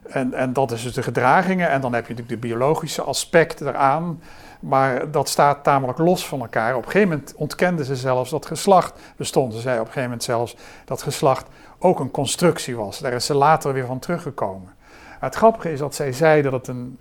[0.09, 1.69] En, en dat is dus de gedragingen.
[1.69, 4.21] En dan heb je natuurlijk de biologische aspecten eraan.
[4.59, 6.75] Maar dat staat tamelijk los van elkaar.
[6.75, 9.53] Op een gegeven moment ontkenden ze zelfs dat geslacht bestond.
[9.53, 11.47] Ze zei op een gegeven moment zelfs dat geslacht
[11.79, 12.99] ook een constructie was.
[12.99, 14.73] Daar is ze later weer van teruggekomen.
[15.19, 16.99] Het grappige is dat zij zei dat het, een,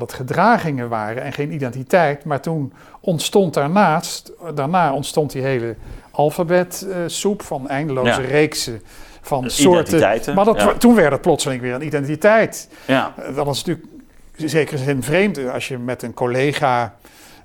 [0.00, 2.24] dat het gedragingen waren en geen identiteit.
[2.24, 5.76] Maar toen ontstond daarnaast, daarna ontstond die hele
[6.10, 8.28] alfabetsoep van eindeloze Ja.
[8.28, 8.82] reeksen
[9.20, 9.80] van soorten.
[9.80, 10.72] Identiteiten, Maar dat, ja.
[10.74, 12.68] toen werd het plotseling weer een identiteit.
[12.86, 13.86] Ja, Eh, Dat is natuurlijk
[14.36, 16.94] in zekere zin vreemd als je met een collega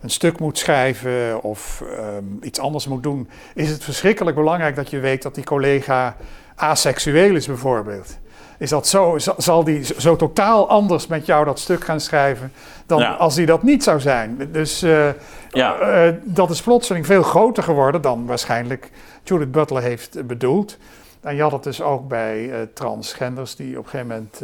[0.01, 3.29] een stuk moet schrijven of ehm, iets anders moet doen.
[3.53, 6.15] Is het verschrikkelijk belangrijk dat je weet dat die collega
[6.55, 8.17] aseksueel is bijvoorbeeld.
[8.59, 12.51] Is dat zo, za- zal die zo, totaal anders met jou dat stuk gaan schrijven
[12.85, 13.13] dan Ja.
[13.13, 14.49] als die dat niet zou zijn?
[14.51, 15.07] Dus eh,
[15.49, 15.77] Ja.
[15.79, 18.91] eh, dat is plotseling veel groter geworden dan waarschijnlijk
[19.23, 20.77] Judith Butler heeft bedoeld.
[21.21, 24.41] En je had het dus ook bij eh, transgenders die op een gegeven moment,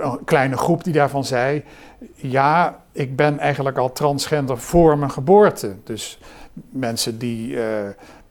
[0.00, 1.64] een kleine groep die daarvan zei,
[2.14, 5.74] ja, ik ben eigenlijk al transgender voor mijn geboorte.
[5.84, 6.18] Dus
[6.70, 7.56] mensen die,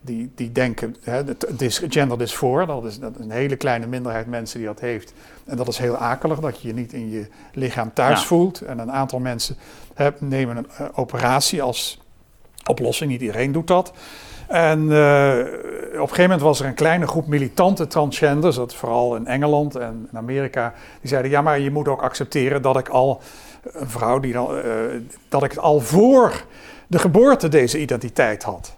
[0.05, 4.27] die, die denken, hè, het is gender dat is, dat is een hele kleine minderheid
[4.27, 5.13] mensen die dat heeft.
[5.45, 8.25] En dat is heel akelig, dat je je niet in je lichaam thuis Ja.
[8.25, 8.61] voelt.
[8.61, 9.55] En een aantal mensen
[9.93, 12.01] hè, nemen een eh, operatie als
[12.69, 13.93] oplossing, niet iedereen doet dat.
[14.47, 15.37] En eh,
[15.93, 19.75] op een gegeven moment was er een kleine groep militante transgenders, dat vooral in Engeland
[19.75, 23.21] en in Amerika, die zeiden: ja, maar je moet ook accepteren dat ik al
[23.63, 24.71] een vrouw die dan, eh,
[25.29, 26.43] dat ik al voor
[26.87, 28.75] de geboorte deze identiteit had.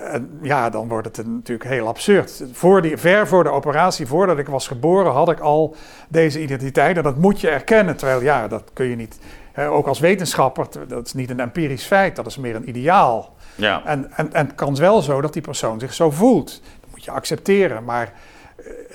[0.00, 2.44] En ja, dan wordt het natuurlijk heel absurd.
[2.52, 5.74] Voor die, ver voor de operatie, voordat ik was geboren, had ik al
[6.08, 6.96] deze identiteit.
[6.96, 7.96] En dat moet je erkennen.
[7.96, 9.18] Terwijl, ja, dat kun je niet.
[9.52, 13.34] Hè, ook als wetenschapper, dat is niet een empirisch feit, dat is meer een ideaal.
[13.54, 13.82] ja.
[13.84, 16.62] En, en, en het kan wel zo dat die persoon zich zo voelt.
[16.80, 17.84] Dat moet je accepteren.
[17.84, 18.12] Maar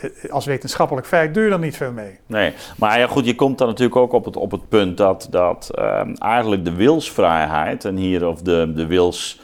[0.01, 2.19] eh, als wetenschappelijk feit doe je er niet veel mee.
[2.25, 5.27] Nee, maar ja, goed, je komt dan natuurlijk ook op het, op het punt dat,
[5.29, 9.41] dat ehm, eigenlijk de wilsvrijheid en hier of de, de wils,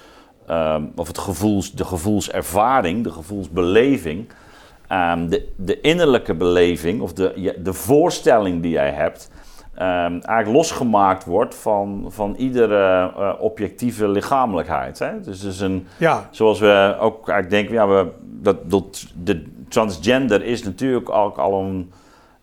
[0.48, 4.28] ehm, of het gevoels, de gevoelservaring, de gevoelsbeleving,
[4.88, 9.32] ehm, de, de innerlijke beleving of de, de voorstelling die jij hebt,
[9.74, 15.00] ehm, eigenlijk losgemaakt wordt van, van iedere eh, objectieve lichamelijkheid.
[15.00, 15.22] Hè?
[15.22, 20.44] Dus, dus een, Ja, Zoals we ook eigenlijk denken, ja, we, dat, dat, de transgender
[20.44, 21.92] is natuurlijk ook al een,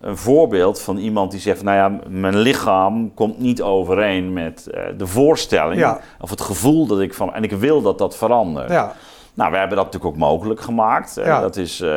[0.05, 4.83] een voorbeeld van iemand die zegt, nou ja, mijn lichaam komt niet overeen met eh,
[4.97, 6.01] de voorstelling Ja.
[6.21, 8.71] of het gevoel dat ik van, en ik wil dat dat verandert.
[8.71, 8.93] ja.
[9.37, 11.17] Nou, we hebben dat natuurlijk ook mogelijk gemaakt.
[11.17, 11.41] Eh, Ja.
[11.41, 11.91] Dat is eh,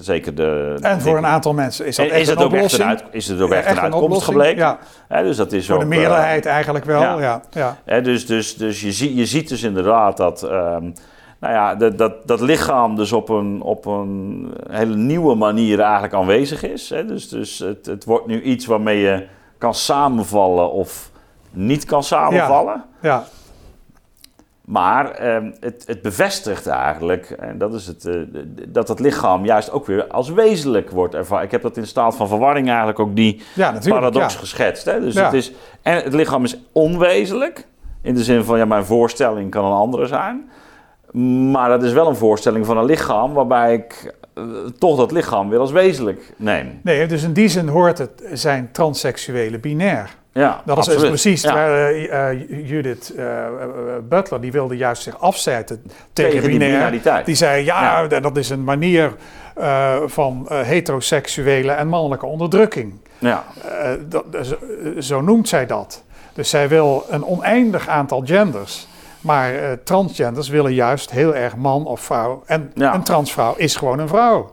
[0.00, 0.76] zeker de.
[0.80, 2.82] En voor een aantal mensen is dat echt is een ook echt oplossing.
[2.82, 4.78] een, uit, is het ook echt, Echt een uitkomst oplossing, gebleken?
[5.08, 7.00] Ja, dus dat is voor de ook, eh, meerderheid eigenlijk wel.
[7.20, 7.40] ja.
[7.86, 8.00] Ja.
[8.00, 10.90] Dus dus, dus je, zie, je ziet dus inderdaad dat, ehm,
[11.42, 16.14] nou ja, dat, dat, dat lichaam dus op een, op een hele nieuwe manier eigenlijk
[16.14, 16.90] aanwezig is.
[16.90, 17.04] Hè.
[17.04, 19.26] Dus, dus het, het wordt nu iets waarmee je
[19.58, 21.10] kan samenvallen of
[21.50, 22.84] niet kan samenvallen.
[23.00, 23.24] ja.
[24.64, 28.14] Maar ehm, het, het bevestigt eigenlijk, en dat is het, eh,
[28.68, 31.44] dat het lichaam juist ook weer als wezenlijk wordt ervaren.
[31.44, 34.38] Ik heb dat in staat van verwarring eigenlijk ook die ja paradox ja.
[34.38, 34.84] geschetst.
[34.84, 35.00] Hè?
[35.00, 35.52] Dus het, is,
[35.82, 37.66] en het lichaam is onwezenlijk.
[38.02, 40.50] In de zin van, ja, mijn voorstelling kan een andere zijn.
[41.52, 44.42] Maar dat is wel een voorstelling van een lichaam waarbij ik eh,
[44.78, 46.80] toch dat lichaam weer als wezenlijk neem.
[46.82, 50.10] Nee, dus in die zin hoort het zijn transseksuele binair.
[50.32, 51.08] Ja, Dat is absoluut.
[51.08, 51.48] precies, Ja.
[51.52, 53.14] terwijl eh, eh, Judith
[54.08, 56.76] Butler, die wilde juist zich afzetten tegen, Tegen die binair.
[56.78, 57.26] binariteit.
[57.26, 59.12] Die zei, ja, dat is een manier
[60.06, 62.92] van heteroseksuele en mannelijke onderdrukking.
[63.18, 63.44] Ja,
[64.08, 64.56] dat, zo,
[65.00, 66.02] zo noemt zij dat.
[66.34, 68.86] Dus zij wil een oneindig aantal genders.
[69.22, 72.42] Maar eh, transgenders willen juist heel erg man of vrouw.
[72.46, 72.94] En Ja.
[72.94, 74.50] een transvrouw is gewoon een vrouw.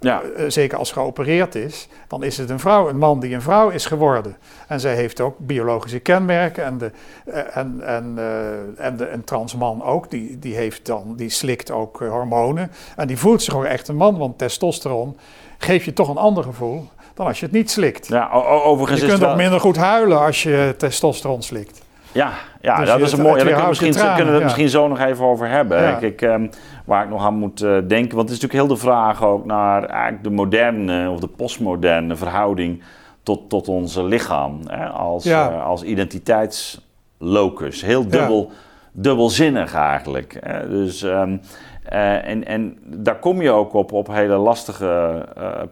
[0.00, 3.42] ja, Eh, zeker als geopereerd is, dan is het een vrouw, een man die een
[3.42, 4.36] vrouw is geworden.
[4.68, 6.64] En zij heeft ook biologische kenmerken.
[6.64, 6.90] En, de,
[7.24, 11.70] eh, en, en, eh, en de, een transman ook, die, die, heeft dan, die slikt
[11.70, 12.70] ook eh, hormonen.
[12.96, 15.16] En die voelt zich ook echt een man, want testosteron
[15.58, 18.06] geeft je toch een ander gevoel dan als je het niet slikt.
[18.08, 18.30] ja.
[18.64, 21.80] overigens Je kunt ook wel- minder goed huilen als je testosteron slikt.
[22.12, 23.44] Ja, ja Dus dat is een het- mooi.
[23.44, 24.56] Ja, daar misschien, tranen, kunnen we het ja.
[24.56, 25.82] misschien zo nog even over hebben.
[25.82, 26.00] Ja.
[26.00, 26.46] Ehm,
[26.84, 28.16] waar ik nog aan moet eh, denken.
[28.16, 32.16] Want het is natuurlijk heel de vraag ook naar eigenlijk de moderne of de postmoderne
[32.16, 32.82] verhouding
[33.22, 34.60] tot, tot ons lichaam.
[34.66, 37.82] Hè, als, eh, als identiteitslocus.
[37.82, 38.50] Heel dubbel,
[38.92, 40.36] dubbelzinnig eigenlijk.
[40.40, 40.68] Hè.
[40.68, 41.36] Dus, ehm,
[41.84, 45.24] eh, en, en daar kom je ook op, op hele lastige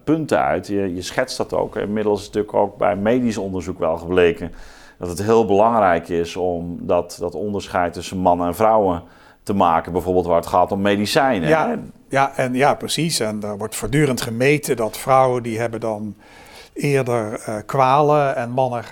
[0.05, 0.67] punten uit.
[0.67, 1.77] Je, je schetst dat ook.
[1.77, 4.53] Inmiddels is het natuurlijk ook bij medisch onderzoek wel gebleken
[5.01, 9.03] dat het heel belangrijk is om dat, dat onderscheid tussen mannen en vrouwen
[9.43, 9.93] te maken.
[9.93, 11.49] Bijvoorbeeld waar het gaat om medicijnen.
[11.49, 13.21] Ja, ja, en ja, precies.
[13.21, 16.15] En daar wordt voortdurend gemeten dat vrouwen die hebben dan
[16.73, 18.85] eerder uh, kwalen en mannen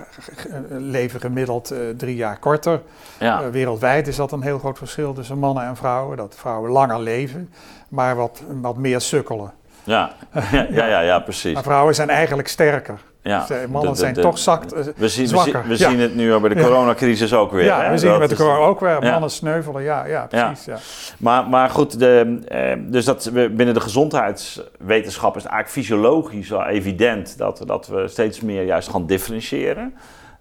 [0.69, 2.83] leven gemiddeld uh, drie jaar korter.
[3.19, 3.43] Ja.
[3.43, 6.17] Uh, wereldwijd is dat een heel groot verschil tussen mannen en vrouwen.
[6.17, 7.51] Dat vrouwen langer leven,
[7.89, 9.53] maar wat, wat meer sukkelen.
[9.85, 10.11] Ja.
[10.53, 11.55] Ja, ja, ja, ja, precies.
[11.55, 12.99] Maar vrouwen zijn eigenlijk sterker.
[13.23, 15.65] Ja, mannen zijn toch zakt, we zien, zwakker.
[15.67, 17.65] We, zien, het nu bij de coronacrisis ook weer.
[17.65, 18.99] Ja, we zien het met de corona ook weer.
[19.01, 20.65] Mannen sneuvelen, ja, ja precies.
[20.65, 20.79] Ja.
[21.19, 26.49] Maar, maar goed, de, eh, dus dat we, binnen de gezondheidswetenschap is het eigenlijk fysiologisch
[26.49, 29.95] wel evident dat, dat we steeds meer juist gaan differentiëren.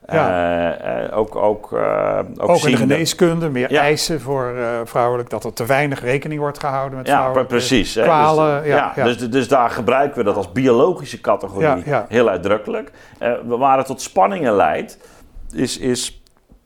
[0.08, 1.08] Ja.
[1.08, 5.43] Uh, ook ook, uh, ook, ook in de geneeskunde, meer eisen voor uh, vrouwelijk, dat
[5.43, 7.93] er te weinig rekening wordt gehouden met ja, precies.
[7.93, 8.63] Kwalen.
[8.63, 12.91] Dus, ja, Dus, dus daar gebruiken we dat als biologische categorie heel uitdrukkelijk.
[13.46, 14.98] waar het tot spanningen leidt,
[15.52, 16.22] is, is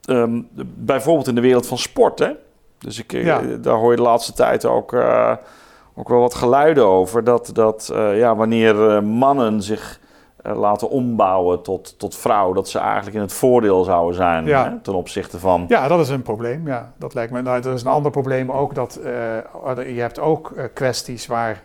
[0.05, 2.19] um, bijvoorbeeld in de wereld van sport.
[2.19, 2.31] Hè?
[2.77, 3.25] Dus ik,
[3.63, 4.93] daar hoor je de laatste tijd ook,
[5.95, 7.23] ook wel wat geluiden over.
[7.23, 9.99] Dat, dat ja, wanneer mannen zich
[10.43, 14.93] laten ombouwen tot, tot vrouw, dat ze eigenlijk in het voordeel zouden zijn hè, ten
[14.93, 15.65] opzichte van.
[15.67, 16.67] Ja, dat is een probleem.
[16.67, 17.41] Ja, dat lijkt me.
[17.41, 18.75] Nou, dat is een ander probleem ook.
[18.75, 21.61] Dat uh, je hebt ook uh, kwesties waar.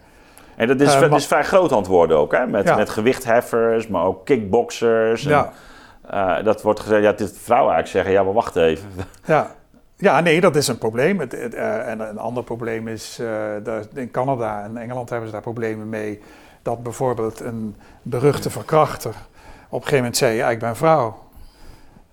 [0.56, 2.46] En dat is, dat is vrij groot antwoorden ook, hè?
[2.46, 2.76] Met, ja.
[2.76, 5.24] met gewichtheffers, maar ook kickboxers.
[5.24, 5.50] En,
[6.10, 6.42] ja.
[6.42, 8.88] dat wordt gezegd, ja, dit vrouwen eigenlijk zeggen, ja, maar wacht even.
[9.24, 9.54] Ja.
[9.98, 11.20] Ja, nee, dat is een probleem.
[11.20, 13.20] Het, en een ander probleem is,
[13.94, 16.20] in Canada en Engeland hebben ze daar problemen mee
[16.66, 19.14] dat bijvoorbeeld een beruchte verkrachter
[19.68, 21.24] op een gegeven moment zei: ja, ik ben vrouw.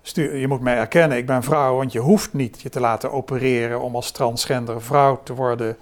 [0.02, 3.12] Stuur, je moet mij erkennen, ik ben vrouw, want je hoeft niet je te laten
[3.12, 5.76] opereren om als transgender vrouw te worden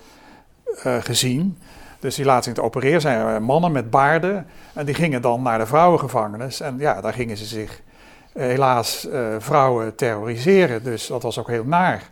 [0.86, 1.58] uh, gezien.
[2.00, 4.46] Dus die laten te opereren zijn mannen met baarden.
[4.72, 6.60] En die gingen dan naar de vrouwengevangenis.
[6.60, 7.80] En ja, daar gingen ze zich
[8.34, 9.08] uh, helaas
[9.38, 10.84] vrouwen terroriseren.
[10.84, 12.10] Dus dat was ook heel naar.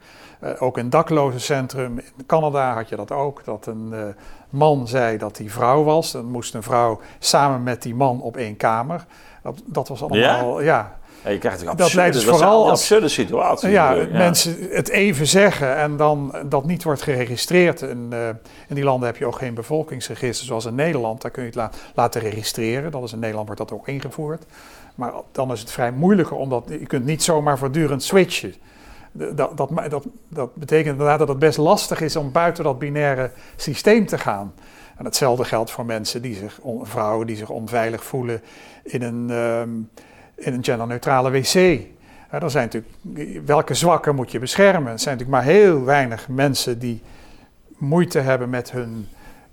[0.59, 3.44] ook in daklozencentrum in Canada had je dat ook.
[3.44, 4.14] Dat een
[4.50, 6.12] man zei dat hij vrouw was.
[6.12, 9.04] Dan moest een vrouw samen met die man op één kamer.
[9.42, 10.96] Dat, dat was allemaal, ja.
[11.22, 11.30] ja.
[11.30, 13.70] je krijgt absurde, dat leidt dus vooral een absurde situatie.
[13.70, 17.80] Ja, ja, mensen het even zeggen en dan dat niet wordt geregistreerd.
[17.80, 18.28] In, uh,
[18.68, 21.22] in die landen heb je ook geen bevolkingsregister zoals in Nederland.
[21.22, 22.90] Daar kun je het la laten registreren.
[22.90, 24.44] Dat is in Nederland wordt dat ook ingevoerd.
[24.94, 28.54] Maar dan is het vrij moeilijker, omdat je kunt niet zomaar voortdurend switchen
[29.12, 34.07] dat, dat, dat, betekent inderdaad dat het best lastig is om buiten dat binaire systeem
[34.07, 34.55] te gaan.
[34.96, 38.42] En hetzelfde geldt voor mensen die zich, vrouwen die zich onveilig voelen
[38.83, 39.90] in een, um,
[40.35, 41.55] in een genderneutrale wc.
[42.31, 44.92] Er zijn natuurlijk, welke zwakken moet je beschermen?
[44.92, 47.03] Er zijn natuurlijk maar heel weinig mensen die
[47.79, 49.09] moeite hebben met hun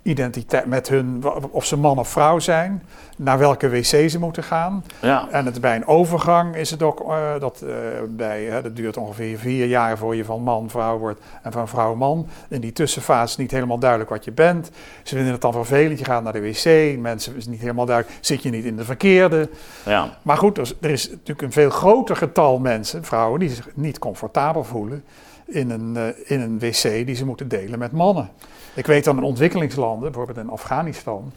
[0.07, 2.83] identiteit, met hun, of ze man of vrouw zijn,
[3.17, 4.83] naar welke wc ze moeten gaan.
[5.01, 5.27] Ja.
[5.31, 7.71] En het, bij een overgang is het ook, uh, dat, uh,
[8.09, 11.95] bij, dat duurt ongeveer vier jaar voor je van man vrouw wordt en van vrouw
[11.95, 12.27] man.
[12.49, 14.71] In die tussenfase is niet helemaal duidelijk wat je bent.
[15.03, 18.17] Ze vinden het dan vervelend, je gaat naar de wc, mensen is niet helemaal duidelijk,
[18.21, 19.49] zit je niet in de verkeerde.
[19.85, 20.17] Ja.
[20.21, 23.99] Maar goed, er, er is natuurlijk een veel groter getal mensen, vrouwen, die zich niet
[23.99, 25.03] comfortabel voelen
[25.47, 28.29] in een, uh, in een wc die ze moeten delen met mannen.
[28.73, 31.31] Ik weet dan in ontwikkelingslanden, bijvoorbeeld in Afghanistan,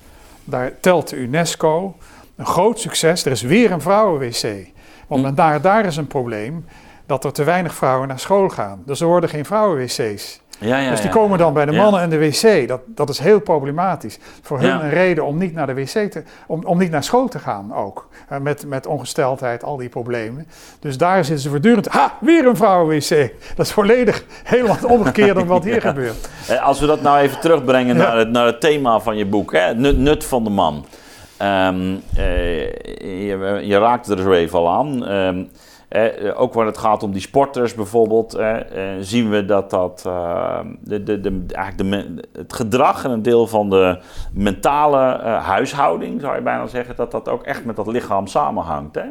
[0.45, 1.95] daar telt de UNESCO
[2.37, 3.25] een groot succes.
[3.25, 4.67] Er is weer een vrouwen-wc.
[5.07, 5.35] Want hm.
[5.35, 6.65] daar, daar is een probleem
[7.07, 8.83] dat er te weinig vrouwen naar school gaan.
[8.87, 10.40] Dus er worden geen vrouwen-wc's.
[10.61, 12.69] Ja, ja, dus die komen dan bij de mannen en de wc.
[12.69, 14.19] Dat, dat is heel problematisch.
[14.43, 17.29] Voor hun een reden om niet naar de wc te, om, om niet naar school
[17.29, 18.09] te gaan ook.
[18.33, 20.47] Uh, met, met ongesteldheid, al die problemen.
[20.81, 21.89] Dus daar zitten ze voortdurend.
[21.89, 23.33] Ha, weer een vrouwen-wc.
[23.57, 26.29] Dat is volledig helemaal het omgekeerde dan wat hier gebeurt.
[26.49, 29.53] Eh, als we dat nou even terugbrengen naar, het, naar het thema van je boek,
[29.53, 29.75] hè?
[29.75, 30.87] Nut, nut van de man.
[31.43, 32.61] Um, uh,
[33.27, 35.13] je, je raakte er zo even al aan.
[35.13, 35.51] Um,
[35.91, 38.57] eh, ook wanneer het gaat om die sporters bijvoorbeeld, eh,
[39.01, 43.47] zien we dat, dat uh, de, de, de, eigenlijk de, het gedrag en een deel
[43.47, 43.99] van de
[44.33, 48.95] mentale huishouding, zou je bijna zeggen, dat dat ook echt met dat lichaam samenhangt.
[48.95, 49.07] Hè?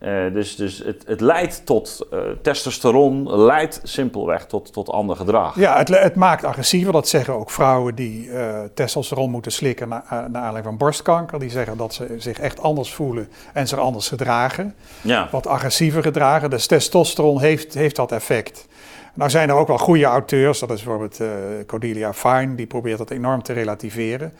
[0.00, 5.56] Uh, dus dus het, het leidt tot uh, testosteron, leidt simpelweg tot, tot ander gedrag.
[5.58, 6.92] Ja, het, het maakt agressiever.
[6.92, 11.38] Dat zeggen ook vrouwen die uh, testosteron moeten slikken na, naar aanleiding van borstkanker.
[11.38, 14.74] Die zeggen dat ze zich echt anders voelen en zich anders gedragen.
[15.00, 15.28] Ja.
[15.30, 16.50] Wat agressiever gedragen.
[16.50, 18.66] Dus testosteron heeft, heeft dat effect.
[19.16, 20.58] Nou zijn er ook wel goede auteurs.
[20.58, 21.20] Dat is bijvoorbeeld
[21.66, 22.54] Cordelia Fine.
[22.54, 24.32] Die probeert dat enorm te relativeren.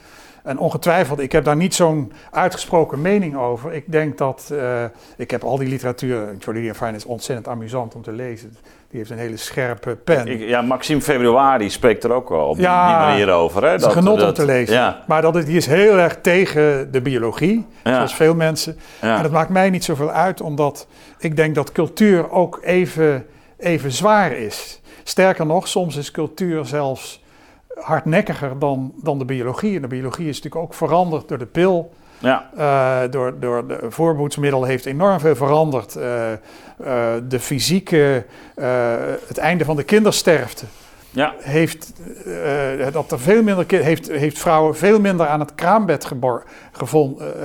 [0.47, 3.73] En ongetwijfeld, ik heb daar niet zo'n uitgesproken mening over.
[3.73, 4.83] Ik denk dat, uh,
[5.17, 8.57] ik heb al die literatuur, Cordelia Fine is ontzettend amusant om te lezen.
[8.89, 10.27] Die heeft een hele scherpe pen.
[10.27, 13.63] Ik, ja, Maxime Februari spreekt er ook wel op die manier over.
[13.63, 13.77] Hè?
[13.77, 14.75] Dat, is genot om te lezen.
[14.75, 15.03] Ja.
[15.07, 18.77] Maar dat, die is heel erg tegen de biologie, zoals veel mensen.
[18.99, 20.87] En dat maakt mij niet zoveel uit, omdat
[21.19, 23.25] ik denk dat cultuur ook even,
[23.57, 24.81] even zwaar is.
[25.03, 27.23] Sterker nog, soms is cultuur zelfs
[27.79, 29.75] hardnekkiger dan, dan de biologie.
[29.75, 31.93] En de biologie is natuurlijk ook veranderd door de pil.
[32.19, 32.49] Ja.
[32.57, 35.95] Uh, door, door de voorboedsmiddelen heeft enorm veel veranderd.
[35.95, 36.03] Uh,
[37.27, 38.25] de fysieke,
[39.27, 40.65] het einde van de kindersterfte.
[41.09, 41.33] Ja.
[41.39, 41.93] Heeft,
[42.91, 46.07] dat er veel minder heeft, heeft vrouwen veel minder aan het kraambed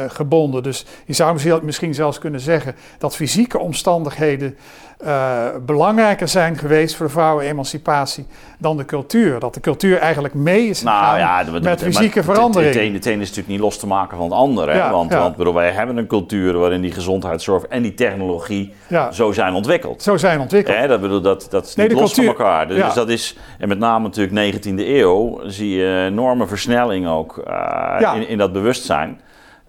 [0.09, 0.63] gebonden.
[0.63, 4.57] Dus je zou misschien zelfs kunnen zeggen dat fysieke omstandigheden
[5.05, 8.27] uh, belangrijker zijn geweest voor de vrouwenemancipatie
[8.59, 9.39] dan de cultuur.
[9.39, 12.75] Dat de cultuur eigenlijk mee is nou, ja, met fysieke verandering.
[12.75, 14.75] Het, het, ene is natuurlijk niet los te maken van het andere.
[14.75, 18.75] Ja, want, want bedoel, wij hebben een cultuur waarin die gezondheidszorg en die technologie
[19.13, 20.03] zo zijn ontwikkeld.
[20.03, 20.77] Zo zijn ontwikkeld.
[20.77, 22.69] Hè, dat, bedoel, dat, dat is niet los cultuur, van elkaar.
[22.69, 27.43] Dus, dus, dat is, en met name natuurlijk 19e eeuw zie je enorme versnelling ook
[27.49, 29.21] uh, in, in dat bewustzijn.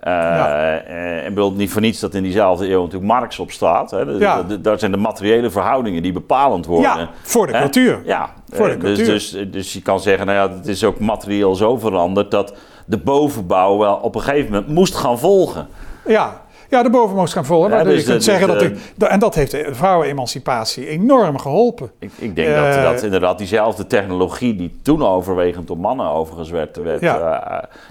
[0.04, 3.92] En bedoel niet voor niets dat in diezelfde eeuw natuurlijk Marx op staat.
[3.92, 4.00] Hè.
[4.00, 4.44] Ja.
[4.62, 6.98] Daar zijn de materiële verhoudingen die bepalend worden.
[6.98, 8.02] Ja, voor de cultuur.
[8.06, 9.14] Ja, voor de dus, cultuur.
[9.14, 12.54] Dus, dus je kan zeggen, nou ja, het is ook materieel zo veranderd dat
[12.86, 15.68] de bovenbouw wel op een gegeven moment moest gaan volgen.
[16.06, 16.42] Ja,
[16.74, 17.72] ja, de bovenmoest gaan volgen.
[17.72, 18.60] Ja, dus je kunt zeggen dat,
[18.96, 21.92] de, en dat heeft de vrouwenemancipatie enorm geholpen.
[22.00, 26.50] Ik, ik denk dat, dat eh, inderdaad diezelfde technologie die toen overwegend door mannen overigens
[26.50, 27.02] werd, werd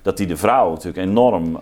[0.03, 1.61] dat die de vrouw natuurlijk enorm,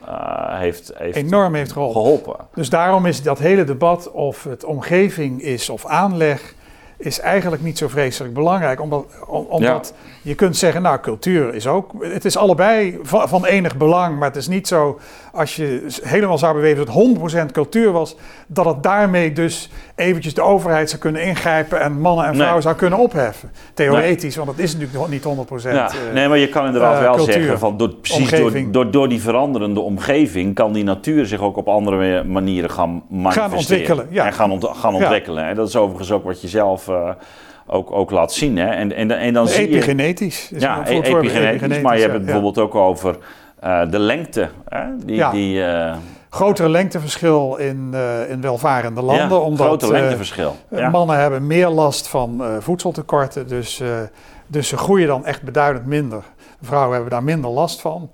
[0.50, 2.02] heeft, heeft, enorm heeft geholpen.
[2.02, 2.36] geholpen.
[2.54, 6.54] Dus daarom is dat hele debat of het omgeving is of aanleg
[7.00, 8.80] is eigenlijk niet zo vreselijk belangrijk.
[8.80, 11.92] Omdat, omdat je kunt zeggen, nou, cultuur is ook.
[12.00, 14.18] Het is allebei van, van, enig belang.
[14.18, 14.98] Maar het is niet zo,
[15.33, 18.16] als je helemaal zou bewezen dat het 100% cultuur was,
[18.47, 22.74] dat het daarmee dus eventjes de overheid zou kunnen ingrijpen en mannen en vrouwen zou
[22.74, 23.51] kunnen opheffen.
[23.74, 25.24] Theoretisch, want dat is natuurlijk niet
[25.66, 25.70] 100%.
[25.70, 25.91] Ja.
[25.93, 28.91] Uh, nee, maar je kan inderdaad uh, wel cultuur, zeggen, van door, precies door, door,
[28.91, 33.51] door, die veranderende omgeving kan die natuur zich ook op andere manieren gaan manifesteren.
[33.51, 34.26] Gaan ontwikkelen, ja.
[34.26, 35.45] En gaan, ont gaan ontwikkelen.
[35.45, 37.11] En dat is overigens ook wat je zelf uh,
[37.66, 38.59] ook, ook laat zien.
[38.59, 38.66] Hè?
[38.66, 40.49] En, en, en dan zie epigenetisch.
[40.49, 43.16] Je, ja, e epigenetisch, epigenetisch, maar je hebt het bijvoorbeeld ook over
[43.90, 44.48] de lengte.
[44.68, 44.84] Hè?
[45.04, 45.30] Die, ja.
[45.30, 45.96] die, uh,
[46.30, 49.28] Grotere lengteverschil in, uh, in welvarende landen.
[49.28, 50.56] Ja, omdat, lengteverschil.
[50.70, 50.88] Ja.
[50.88, 53.82] Mannen hebben meer last van voedseltekorten, dus,
[54.46, 56.22] dus ze groeien dan echt beduidend minder.
[56.62, 58.11] Vrouwen hebben daar minder last van.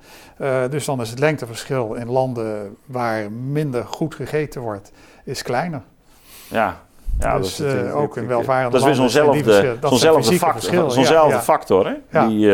[0.70, 4.92] dus dan is het lengteverschil in landen waar minder goed gegeten wordt,
[5.24, 5.82] is kleiner.
[6.49, 6.76] Ja,
[7.18, 11.42] ja, dus dat is ook in welvarende Dat is weer zo'nzelfde zo'nzelfde factor, zo'nzelfde ja,
[11.42, 12.26] factor hè?
[12.26, 12.51] Die,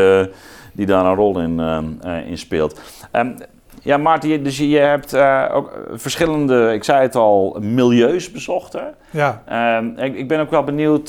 [0.73, 2.81] die daar een rol in, uh, in speelt.
[3.13, 3.37] Um,
[3.83, 5.17] ja, Maarten, dus je hebt
[5.53, 8.73] ook verschillende, ik zei het al, milieus bezocht.
[8.73, 8.85] Hè?
[9.11, 9.43] Ja.
[9.79, 11.09] Um, ik, ik, ben ook wel benieuwd,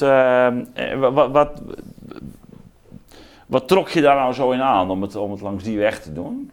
[0.99, 1.61] wat, wat,
[3.45, 6.01] wat, trok je daar nou zo in aan om het, om het langs die weg
[6.01, 6.51] te doen?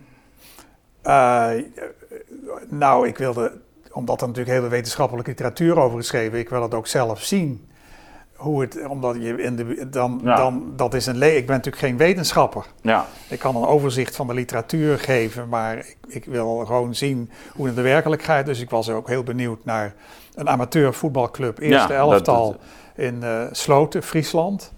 [2.69, 3.53] nou, ik wilde
[3.93, 7.70] omdat er natuurlijk hele wetenschappelijke literatuur over geschreven ik wil het ook zelf zien.
[8.41, 11.82] Hoe het, omdat je in de, dan, dan, dat is een le ik ben natuurlijk
[11.82, 12.66] geen wetenschapper.
[12.80, 13.07] Ja.
[13.28, 17.66] Ik kan een overzicht van de literatuur geven, maar ik, ik wil gewoon zien hoe
[17.66, 18.47] het in de werkelijkheid.
[18.47, 19.95] Dus ik was ook heel benieuwd naar
[20.34, 22.57] een amateur voetbalclub, eerste elftal
[22.95, 24.72] in uh, Sloten, Friesland.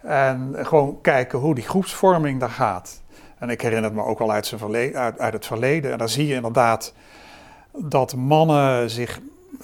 [0.00, 3.00] En gewoon kijken hoe die groepsvorming daar gaat.
[3.38, 5.92] En ik herinner het me ook al uit, zijn uit, uit het verleden.
[5.92, 6.92] En daar zie je inderdaad
[7.76, 9.20] dat mannen zich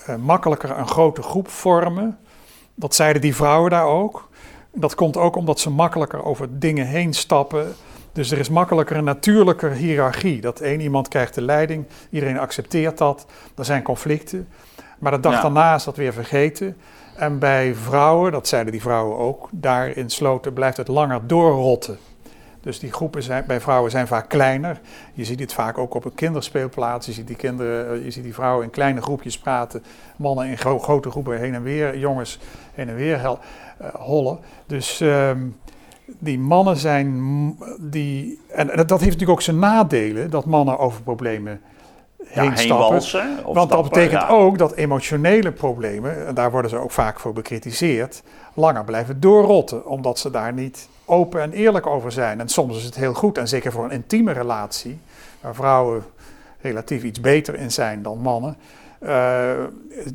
[0.09, 2.19] uh, makkelijker een grote groep vormen.
[2.79, 4.29] Dat zeiden die vrouwen daar ook.
[4.73, 7.75] Dat komt ook omdat ze makkelijker over dingen heen stappen.
[8.13, 10.41] Dus er is makkelijker een natuurlijke hiërarchie.
[10.41, 13.27] Dat één iemand krijgt de leiding, iedereen accepteert dat.
[13.57, 14.49] Er zijn conflicten.
[14.99, 15.41] Maar de dag ja.
[15.41, 16.77] daarna is dat weer vergeten.
[17.17, 21.99] En bij vrouwen, dat zeiden die vrouwen ook, daar in Sloten blijft het langer doorrotten.
[22.67, 24.81] Dus die groepen zijn, bij vrouwen zijn vaak kleiner.
[25.13, 27.07] Je ziet het vaak ook op een kinderspeelplaats.
[27.07, 29.83] Je ziet die, kinderen, eh, je ziet die vrouwen in kleine groepjes praten.
[30.17, 31.99] Mannen in gro grote groepen heen en weer.
[31.99, 32.39] Jongens
[32.75, 33.39] heen en weer uh,
[33.93, 34.39] hollen.
[34.67, 35.57] Dus um,
[36.19, 37.59] die mannen zijn...
[37.81, 40.31] Die, en dat, heeft natuurlijk ook zijn nadelen.
[40.31, 41.61] Dat mannen over problemen
[42.25, 42.89] heen ja, stappen.
[42.89, 44.29] Walsen, Want stappen, dat betekent ja.
[44.29, 46.27] ook dat emotionele problemen...
[46.27, 48.23] en daar worden ze ook vaak voor bekritiseerd...
[48.55, 49.87] langer blijven doorrotten.
[49.87, 52.41] Omdat ze daar niet open en eerlijk over zijn.
[52.41, 54.99] En soms is het heel goed, en zeker voor een intieme relatie,
[55.41, 56.05] waar vrouwen
[56.61, 58.57] relatief iets beter in zijn dan mannen,
[59.01, 59.51] uh,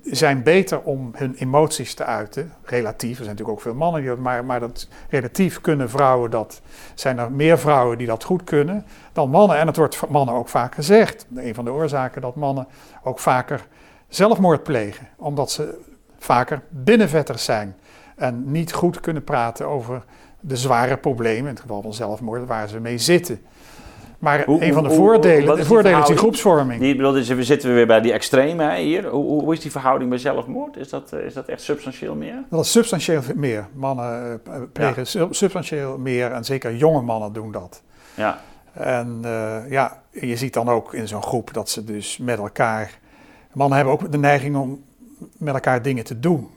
[0.03, 2.53] zijn beter om hun emoties te uiten.
[2.63, 6.31] Relatief, er zijn natuurlijk ook veel mannen die dat, maar, maar dat relatief kunnen vrouwen
[6.31, 6.61] dat,
[6.93, 9.57] zijn er meer vrouwen die dat goed kunnen dan mannen.
[9.57, 11.25] En het wordt mannen ook vaak gezegd.
[11.35, 12.67] Een van de oorzaken dat mannen
[13.03, 13.67] ook vaker
[14.07, 15.79] zelfmoord plegen, omdat ze
[16.17, 17.75] vaker binnenvetters zijn
[18.15, 20.03] en niet goed kunnen praten over
[20.41, 23.41] de zware problemen, in het geval van zelfmoord, waar ze mee zitten.
[24.19, 26.81] Maar hoe, een van de hoe, voordelen, de voordelen is die groepsvorming.
[26.81, 29.07] Die, bedoel, dus we zitten weer bij die extreme hè, hier.
[29.07, 30.77] Hoe, hoe, is die verhouding bij zelfmoord?
[30.77, 32.43] Is dat, is dat echt substantieel meer?
[32.49, 33.67] Dat is substantieel meer.
[33.73, 34.41] Mannen
[34.73, 35.27] plegen ja.
[35.31, 37.83] substantieel meer en zeker jonge mannen doen dat.
[38.13, 38.41] Ja.
[38.73, 39.19] En
[39.69, 42.99] ja, je ziet dan ook in zo'n groep dat ze dus met elkaar.
[43.53, 44.83] Mannen hebben ook de neiging om
[45.37, 46.49] met elkaar dingen te doen.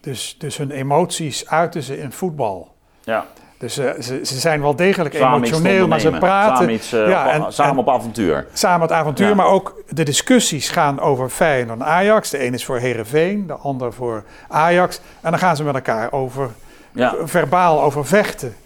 [0.00, 2.74] Dus, dus hun emoties uiten ze in voetbal.
[3.10, 3.26] Ja.
[3.58, 6.56] Dus uh, ze, ze zijn wel degelijk emotioneel, maar ze praten.
[6.56, 8.46] Samen, iets, uh, ja, en, samen op avontuur.
[8.52, 9.34] Samen het avontuur, ja.
[9.34, 12.30] maar ook de discussies gaan over Feyenoord en Ajax.
[12.30, 15.00] De een is voor Herenveen, de ander voor Ajax.
[15.20, 16.50] En dan gaan ze met elkaar over
[16.92, 17.14] ja.
[17.24, 18.56] verbaal over vechten.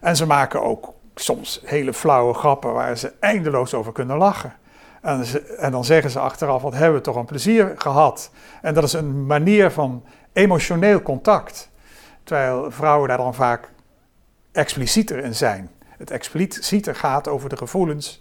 [0.00, 4.52] En ze maken ook soms hele flauwe grappen waar ze eindeloos over kunnen lachen.
[5.02, 8.30] En, ze, en dan zeggen ze achteraf: wat hebben we toch een plezier gehad.
[8.62, 11.70] En dat is een manier van emotioneel contact.
[12.24, 13.72] Terwijl vrouwen daar dan vaak
[14.54, 15.70] explicieter in zijn.
[15.98, 18.20] Het explicieter gaat over de gevoelens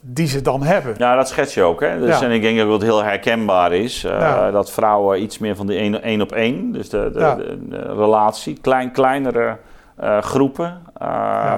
[0.00, 0.94] die ze dan hebben.
[0.98, 1.80] Ja, dat schets je ook.
[1.80, 1.98] Hè?
[1.98, 4.04] Dus, En ik denk dat het heel herkenbaar is.
[4.04, 8.58] Uh, Dat vrouwen iets meer van die één op één, dus de, de, de, relatie,
[8.60, 9.56] klein, kleinere
[10.00, 10.82] uh, groepen.
[11.02, 11.52] Uh,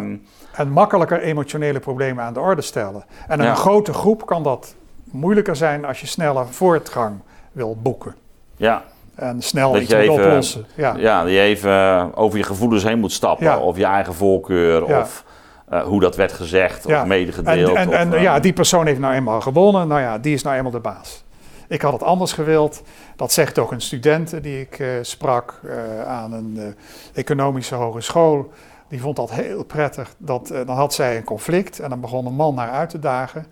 [0.53, 3.05] en makkelijker emotionele problemen aan de orde stellen.
[3.29, 7.21] En een grote groep kan dat moeilijker zijn als je sneller voortgang
[7.53, 8.15] wil boeken.
[8.57, 8.83] Ja,
[9.21, 10.67] en snel dat iets moet oplossen.
[10.75, 10.95] Ja.
[10.97, 13.61] ja, je even over je gevoelens heen moet stappen.
[13.61, 14.85] Of je eigen voorkeur.
[14.85, 15.25] Of
[15.73, 17.77] uh, hoe dat werd gezegd of medegedeeld.
[17.77, 19.89] En, en, of, en ja, die persoon heeft nou eenmaal gewonnen.
[19.89, 21.25] Nou ja, die is nou eenmaal de baas.
[21.69, 22.83] Ik had het anders gewild.
[23.17, 25.61] Dat zegt ook een student die ik uh, sprak
[26.07, 26.75] aan een
[27.15, 28.53] economische hogeschool.
[28.89, 30.15] Die vond dat heel prettig.
[30.19, 33.47] Dat, dan had zij een conflict en dan begon een man naar uit te dagen.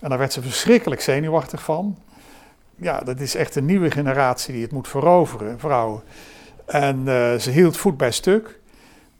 [0.00, 1.96] En daar werd ze verschrikkelijk zenuwachtig van
[2.80, 6.02] ja, dat is echt een nieuwe generatie die het moet veroveren, vrouwen.
[6.66, 8.58] En uh, ze hield voet bij stuk.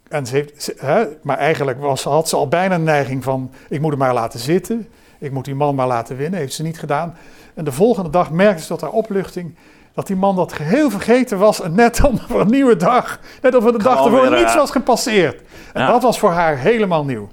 [0.08, 3.80] En ze heeft, hè, maar eigenlijk was, had ze al bijna een neiging van: ik
[3.80, 4.88] moet hem maar laten zitten.
[5.18, 6.38] Ik moet die man maar laten winnen.
[6.38, 7.16] Heeft ze niet gedaan.
[7.54, 9.54] En de volgende dag merkte ze dat haar opluchting.
[9.94, 11.60] Dat die man dat geheel vergeten was.
[11.60, 13.20] En net dan voor een nieuwe dag.
[13.42, 15.42] Net of er de dag ervoor niets was gepasseerd.
[15.72, 17.28] En dat was voor haar helemaal nieuw.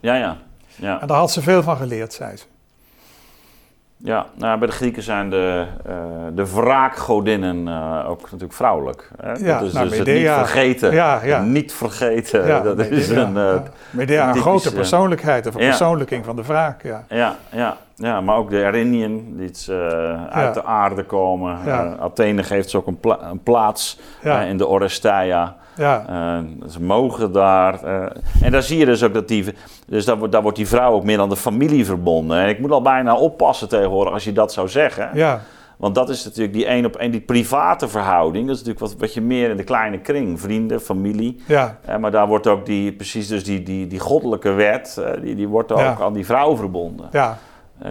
[0.00, 0.38] Ja, ja,
[0.74, 1.00] ja.
[1.00, 2.44] En daar had ze veel van geleerd, zei ze.
[4.04, 5.94] Ja, nou, bij de Grieken zijn de, uh,
[6.34, 9.10] de wraakgodinnen uh, ook natuurlijk vrouwelijk.
[9.20, 9.32] Hè?
[9.32, 10.92] Ja, dat is nou, dus Medea, niet vergeten.
[10.92, 11.40] Ja, ja.
[11.40, 12.64] Niet vergeten.
[12.64, 13.54] Dat Medea, is een, uh,
[13.90, 16.82] Medea, een grote persoonlijkheid, of een verpersoonlijking van de wraak.
[16.82, 19.70] Ja, ja, ja, ja maar ook de Erinien, die iets,
[20.30, 21.58] uit de aarde komen.
[22.00, 24.00] Athene geeft ze ook een, pla een plaats
[24.48, 25.56] in de Oresteia.
[25.76, 26.04] Ja.
[26.10, 27.84] Uh, ze mogen daar.
[27.84, 28.04] Uh,
[28.42, 29.54] en daar zie je dus ook dat die.
[29.86, 32.38] Dus daar, daar wordt die vrouw ook meer aan de familie verbonden.
[32.38, 35.10] En ik moet al bijna oppassen tegenwoordig als je dat zou zeggen.
[35.14, 35.40] Ja.
[35.76, 38.46] Want dat is natuurlijk die één op één, die private verhouding.
[38.46, 41.42] Dat is natuurlijk wat, wat je meer in de kleine kring, vrienden, familie.
[41.46, 41.78] Ja.
[41.88, 45.48] Uh, maar daar wordt ook die, precies dus die, die, die goddelijke wet, die, die
[45.48, 45.96] wordt ook ja.
[46.00, 47.08] aan die vrouw verbonden.
[47.12, 47.38] Ja.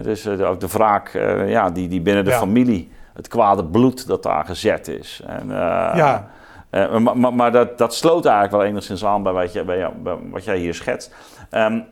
[0.02, 1.12] dus ook de wraak,
[1.46, 2.38] ja, die, die binnen de ja.
[2.38, 5.22] familie, het kwade bloed dat daar gezet is.
[5.26, 6.28] En, ja.
[6.72, 9.78] Uh, maar, maar, maar dat, dat, sloot eigenlijk wel enigszins aan bij wat, je, bij
[9.78, 11.14] jou, bij wat jij hier schetst.
[11.50, 11.84] Um,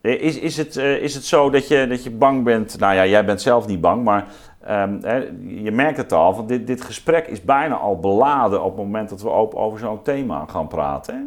[0.00, 2.78] is, is, het, uh, is het zo dat je, dat je bang bent?
[2.78, 4.26] Nou ja, jij bent zelf niet bang, maar
[4.68, 6.34] um, hè, je merkt het al.
[6.34, 9.78] Want dit, dit gesprek is bijna al beladen op het moment dat we op, over
[9.78, 11.14] zo'n thema gaan praten.
[11.14, 11.20] Hè?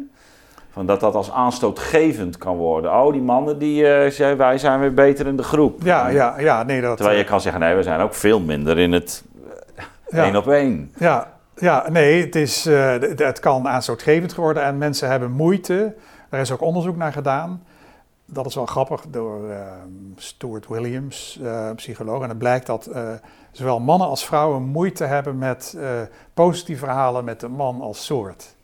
[0.70, 2.90] Van dat dat als aanstootgevend kan worden.
[2.90, 5.82] Oh, die mannen die uh, zeggen wij zijn weer beter in de groep.
[5.82, 6.62] Ja, ja, ja.
[6.62, 9.24] Nee, dat, Terwijl je kan zeggen, nee, we zijn ook veel minder in het
[10.08, 10.92] één op één.
[10.98, 15.94] Ja, ja, nee, het, is, uh, het kan aanstootgevend worden en mensen hebben moeite.
[16.28, 17.64] Er is ook onderzoek naar gedaan.
[18.26, 19.56] Dat is wel grappig door uh,
[20.16, 22.22] Stuart Williams, uh, psycholoog.
[22.22, 22.90] En het blijkt dat
[23.52, 25.76] zowel mannen als vrouwen moeite hebben met
[26.34, 28.54] positieve verhalen met de man als soort.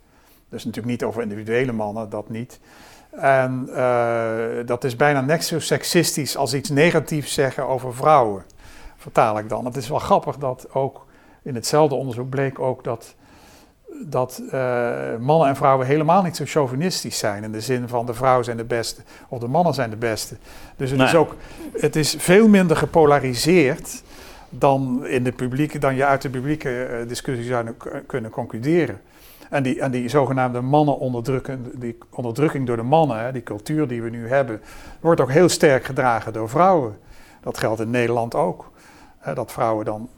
[0.49, 2.59] Dus natuurlijk niet over individuele mannen, dat niet.
[3.11, 3.69] En
[4.65, 8.43] dat is bijna net zo seksistisch als iets negatiefs zeggen over vrouwen.
[8.97, 9.65] Vertaal ik dan.
[9.65, 11.05] Het is wel grappig dat ook
[11.43, 13.15] in hetzelfde onderzoek bleek ook dat,
[14.05, 14.51] dat uh,
[15.19, 17.43] mannen en vrouwen helemaal niet zo chauvinistisch zijn.
[17.43, 20.35] In de zin van de vrouwen zijn de beste of de mannen zijn de beste.
[20.75, 21.07] Dus het, Nee.
[21.07, 21.35] is, ook,
[21.79, 24.03] het is veel minder gepolariseerd
[24.49, 27.65] dan, in de publieke, dan je uit de publieke eh, discussie zou
[28.05, 29.01] kunnen concluderen.
[29.49, 33.87] En die, en die zogenaamde mannen onderdrukken, die onderdrukking door de mannen, hè, die cultuur
[33.87, 34.61] die we nu hebben,
[34.99, 36.97] wordt ook heel sterk gedragen door vrouwen.
[37.41, 38.71] Dat geldt in Nederland ook.
[39.17, 40.09] Hè, dat vrouwen dan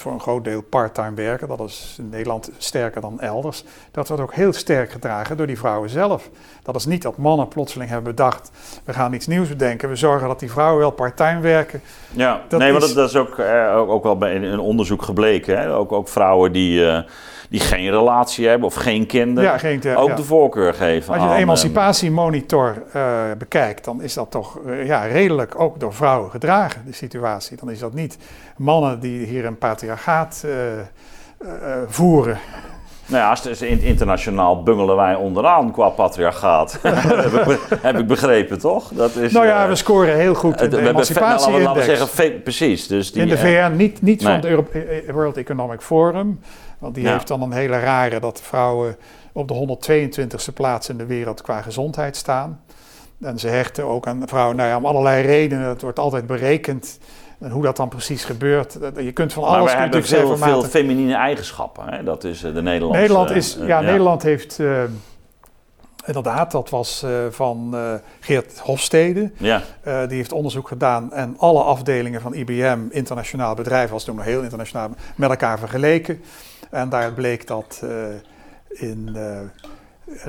[0.00, 1.48] voor een groot deel parttime werken.
[1.48, 3.64] Dat is in Nederland sterker dan elders.
[3.90, 6.30] Dat wordt ook heel sterk gedragen door die vrouwen zelf.
[6.62, 8.50] Dat is niet dat mannen plotseling hebben bedacht:
[8.84, 9.88] we gaan iets nieuws bedenken.
[9.88, 11.80] We zorgen dat die vrouwen wel parttime werken.
[12.10, 14.42] Ja, Dat nee, maar is- dat, dat is ook, eh, ook, ook wel bij een,
[14.42, 15.58] een onderzoek gebleken.
[15.58, 15.74] Hè?
[15.74, 17.02] Ook, ook vrouwen die, eh,
[17.48, 21.28] die geen relatie hebben of geen kinderen, Ja, geen ook de voorkeur geven Als je
[21.28, 23.02] de emancipatiemonitor eh,
[23.38, 27.56] bekijkt, dan is dat toch eh, ja, redelijk ook door vrouwen gedragen, de situatie.
[27.56, 28.18] Dan is dat niet
[28.56, 31.48] mannen die hier een patriarchaat eh,
[31.86, 32.38] voeren.
[33.06, 36.78] Nou ja, als het- internationaal bungelen wij onderaan qua patriarchaat.
[37.82, 38.88] heb, ik, begrepen, toch?
[38.94, 41.84] Dat is, Nou ja, we scoren heel goed in de nou, emancipatie-index.
[41.84, 42.86] zeggen, fe- precies.
[42.86, 44.40] Dus die, In de VN, niet, niet nee.
[44.40, 46.40] van het World Economic Forum.
[46.78, 47.12] Want die Ja.
[47.12, 48.96] heeft dan een hele rare dat vrouwen
[49.32, 52.60] op de 122e plaats in de wereld qua gezondheid staan.
[53.20, 55.68] En ze hechten ook aan vrouwen, nou ja, om allerlei redenen.
[55.68, 56.98] Het wordt altijd berekend.
[57.38, 58.78] En hoe dat dan precies gebeurt.
[58.96, 61.84] Je kunt van maar alles we kun je hebben veel, veel feminine eigenschappen.
[61.88, 62.02] Hè?
[62.02, 63.00] Dat is eh, de Nederlandse...
[63.00, 64.82] Nederland is, eh, ja, Nederland heeft eh,
[66.06, 67.76] inderdaad, dat was van
[68.20, 69.30] Geert Hofstede.
[69.36, 74.24] Ja, die heeft onderzoek gedaan en alle afdelingen van IBM, internationaal bedrijf, was toen nog
[74.24, 76.22] heel internationaal, met elkaar vergeleken.
[76.70, 77.90] En daar bleek dat eh,
[78.88, 79.38] in eh,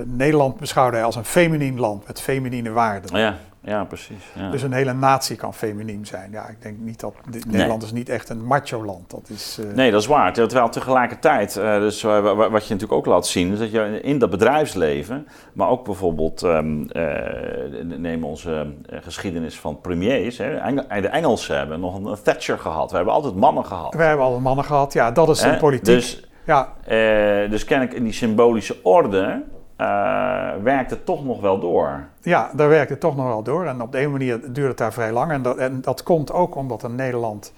[0.06, 3.20] Nederland beschouwde hij als een feminien land met feminine waarden.
[3.20, 4.24] ja, ja, precies.
[4.36, 4.50] Ja.
[4.52, 6.32] Dus een hele natie kan feminien zijn.
[6.32, 7.14] Ja, ik denk niet dat
[7.48, 9.10] Nederland is niet echt een macho land.
[9.10, 10.34] Dat is, eh, Nee, dat is waar.
[10.34, 14.20] Terwijl tegelijkertijd, dus, wa- wa- wat je natuurlijk ook laat zien, is dat je in
[14.20, 16.60] dat bedrijfsleven, maar ook bijvoorbeeld, eh,
[17.84, 22.90] neem onze geschiedenis van premiers, hè, Engel- de Engelsen hebben nog een Thatcher gehad.
[22.90, 23.94] We hebben altijd mannen gehad.
[23.94, 24.94] Wij hebben al mannen gehad.
[24.94, 25.86] Ja, dat is een politiek.
[25.86, 29.44] Dus, ja, eh, dus kennelijk in die symbolische orde
[29.76, 32.08] eh, werkt het toch nog wel door.
[32.22, 33.66] Ja, daar werkt het toch nog wel door.
[33.66, 35.32] En op de een manier duurt het daar vrij lang.
[35.32, 37.54] En dat, en dat komt ook omdat in Nederland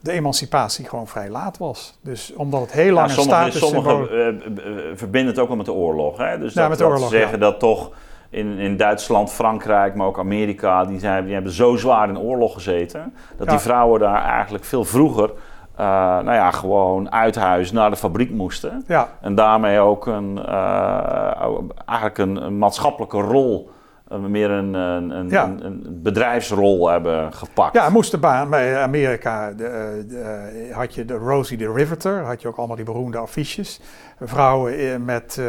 [0.00, 1.98] de emancipatie gewoon vrij laat was.
[2.02, 5.56] Dus omdat het heel lang Ja, een sommigen status sommigen, eh, verbinden het ook wel
[5.56, 6.18] met de oorlog.
[6.18, 6.38] Hè?
[6.38, 7.90] Dus Ja, dat, met de oorlog, ze zeggen dat toch
[8.30, 12.52] in, in Duitsland, Frankrijk, maar ook Amerika, die, zijn, die hebben zo zwaar in oorlog
[12.52, 15.30] gezeten, dat die vrouwen daar eigenlijk veel vroeger,
[15.78, 15.84] eh,
[16.24, 18.84] nou ja, gewoon uit huis naar de fabriek moesten.
[18.86, 21.48] Ja, En daarmee ook een, eh,
[21.86, 23.70] eigenlijk een, een maatschappelijke rol,
[24.08, 25.44] eh, meer een, een, een, Ja.
[25.44, 27.74] een, een bedrijfsrol hebben gepakt.
[27.74, 32.42] ja moest de baan bij Amerika de, de, had je de Rosie the Riveter, had
[32.42, 33.80] je ook allemaal die beroemde affiches.
[34.20, 35.40] Vrouwen met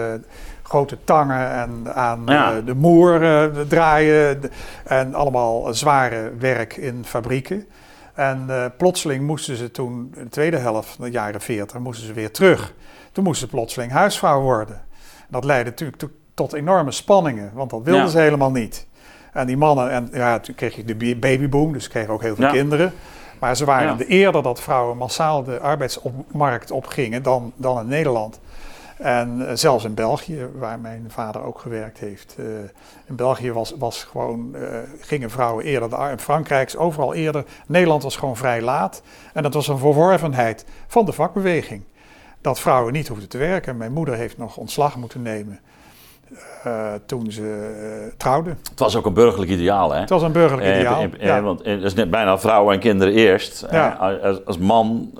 [0.64, 2.62] grote tangen en aan Ja.
[2.62, 3.20] de moer
[3.68, 4.50] draaien de-
[4.86, 7.66] en allemaal zware werk in fabrieken.
[8.20, 12.08] En eh, plotseling moesten ze toen, in de tweede helft van de jaren 40, moesten
[12.08, 12.74] ze weer terug.
[13.12, 14.82] Toen moesten ze plotseling huisvrouw worden.
[15.30, 18.10] Dat leidde natuurlijk to- tot enorme spanningen, want dat wilden Ja.
[18.10, 18.88] ze helemaal niet.
[19.34, 22.22] En die mannen, en ja, toen kreeg je de ba- babyboom, dus ze kregen ook
[22.22, 22.52] heel veel Ja.
[22.52, 22.94] kinderen.
[23.40, 23.96] Maar ze waren Ja.
[23.96, 28.40] de eerder dat vrouwen massaal de arbeidsmarkt opgingen dan, dan in Nederland.
[29.00, 32.36] En eh, zelfs in België, waar mijn vader ook gewerkt heeft.
[32.39, 32.45] eh,
[33.06, 37.43] in België was, was gewoon, eh, gingen vrouwen eerder de in Frankrijk overal eerder.
[37.68, 39.02] Nederland was gewoon vrij laat.
[39.34, 41.84] En dat was een verworvenheid van de vakbeweging.
[42.41, 43.78] Dat vrouwen niet hoefden te werken.
[43.78, 45.60] Mijn moeder heeft nog ontslag moeten nemen
[47.06, 47.76] toen ze
[48.12, 48.50] eh, trouwde.
[48.70, 50.00] Het was ook een burgerlijk ideaal, hè?
[50.00, 51.02] Het was een burgerlijk Eh, ideaal.
[51.02, 51.41] eh, eh, ja.
[51.41, 53.66] Want dat is net bijna vrouwen en kinderen eerst.
[53.72, 53.89] Ja.
[54.22, 55.12] Als, als man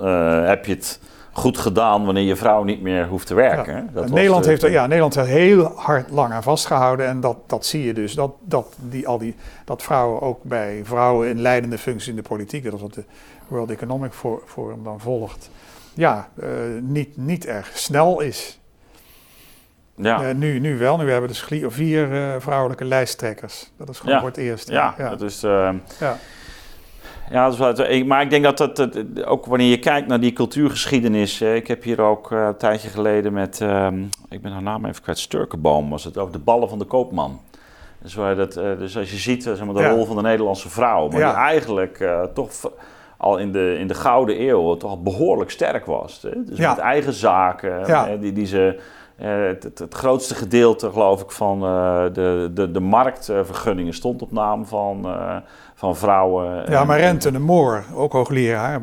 [0.44, 1.00] heb je het
[1.32, 3.74] goed gedaan wanneer je vrouw niet meer hoeft te werken.
[3.76, 3.84] Ja.
[3.92, 7.06] Dat was Nederland, de- heeft ja, Nederland heeft heel hard lang aan vastgehouden.
[7.06, 8.14] En dat, dat zie je dus.
[8.14, 12.22] Dat, dat, die, al die, dat vrouwen ook bij vrouwen in leidende functies in de
[12.22, 13.04] politiek, dat is wat de
[13.48, 15.50] World Economic For- Forum dan volgt,
[15.94, 16.48] ja, eh,
[16.80, 18.60] niet, niet erg snel is.
[19.94, 20.96] Ja, Eh, nu, nu wel.
[20.96, 23.70] Nu hebben we dus vier eh, vrouwelijke lijsttrekkers.
[23.76, 24.20] Dat is gewoon Ja.
[24.20, 24.68] voor het eerst.
[24.68, 25.08] ja, ja.
[25.10, 25.40] dat is...
[25.40, 25.74] Ja.
[27.30, 30.32] Ja, dat is maar ik denk dat dat, dat- ook wanneer je kijkt naar die
[30.32, 31.40] cultuurgeschiedenis.
[31.40, 35.02] ik heb hier ook eh, een tijdje geleden met, ehm, ik ben haar naam even
[35.02, 37.40] kwijt, Sturkenboom was het, over de ballen van de koopman.
[38.02, 39.90] Dus, waar dat, eh, dus als je ziet eh, zeg maar, de Ja.
[39.90, 41.28] rol van de Nederlandse vrouw, maar Ja.
[41.30, 42.04] die eigenlijk
[42.34, 42.50] toch
[43.16, 46.22] al in de, in de Gouden Eeuw toch al behoorlijk sterk was.
[46.22, 46.44] Hè?
[46.44, 46.68] Dus Ja.
[46.70, 48.80] met eigen zaken, die, die ze...
[49.20, 54.22] eh, het, het, het grootste gedeelte, geloof ik, van eh, de, de, de marktvergunningen stond
[54.22, 55.36] op naam van, eh,
[55.74, 56.70] van vrouwen.
[56.70, 58.80] Ja, maar Rente de Moor, ook hoogleraar,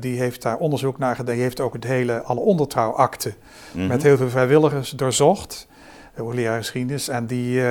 [0.00, 1.34] die heeft daar onderzoek naar gedaan.
[1.34, 3.34] Die heeft ook het hele, alle ondertrouwakten
[3.72, 3.86] Mhm.
[3.86, 5.68] met heel veel vrijwilligers doorzocht.
[6.16, 7.08] Hoogleraar geschiedenis.
[7.08, 7.62] En die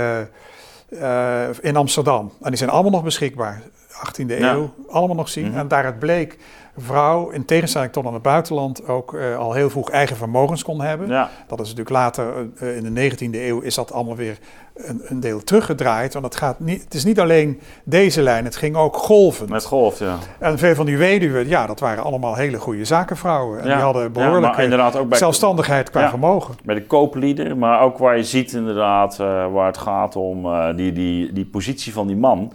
[1.61, 2.31] in Amsterdam.
[2.41, 3.61] En die zijn allemaal nog beschikbaar.
[3.95, 4.53] 18e Ja.
[4.53, 5.47] eeuw, allemaal nog zien.
[5.49, 5.57] Mhm.
[5.57, 6.37] En daaruit bleek
[6.77, 10.81] vrouw, in tegenstelling tot aan het buitenland, ook eh, al heel vroeg eigen vermogens kon
[10.81, 11.07] hebben.
[11.07, 14.37] Ja, Dat is natuurlijk later, eh, in de 19e eeuw, is dat allemaal weer
[14.75, 16.13] een, een deel teruggedraaid.
[16.13, 19.49] Want het, gaat niet, het is niet alleen deze lijn, het ging ook golvend.
[19.49, 20.17] met golf, ja.
[20.39, 23.59] En veel van die weduwen, ja, dat waren allemaal hele goede zakenvrouwen.
[23.59, 23.73] En ja.
[23.73, 26.09] die hadden behoorlijke ook bij, zelfstandigheid qua Ja.
[26.09, 26.55] vermogen.
[26.63, 30.91] bij de kooplieden, maar ook waar je ziet inderdaad, eh, waar het gaat om die,
[30.91, 32.51] die, die positie van die man.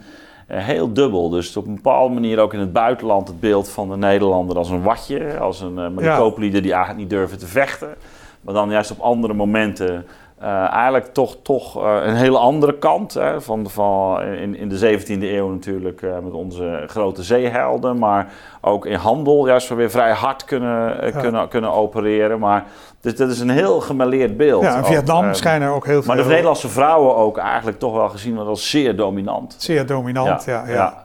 [0.51, 1.29] Eh, heel dubbel.
[1.29, 4.69] Dus op een bepaalde manier ook in het buitenland het beeld van de Nederlander als
[4.69, 5.37] een watje.
[5.39, 6.15] Als een, eh, maar Ja.
[6.15, 7.95] de kooplieden die eigenlijk niet durven te vechten.
[8.41, 10.05] Maar dan juist op andere momenten
[10.41, 13.13] eigenlijk toch, toch een hele andere kant.
[13.13, 17.97] Hè, van, van in, in de 17e eeuw natuurlijk met onze grote zeehelden.
[17.97, 22.39] Maar ook in handel juist weer vrij hard kunnen, kunnen, kunnen opereren.
[22.39, 22.65] Maar
[23.01, 24.63] dus dat is een heel gemaleerd beeld.
[24.63, 26.15] Ja, in Vietnam ook, schijnen ook heel veel...
[26.15, 29.55] Maar de Nederlandse vrouwen ook eigenlijk toch wel gezien als zeer dominant.
[29.57, 30.63] Zeer dominant, ja.
[30.67, 31.03] ja,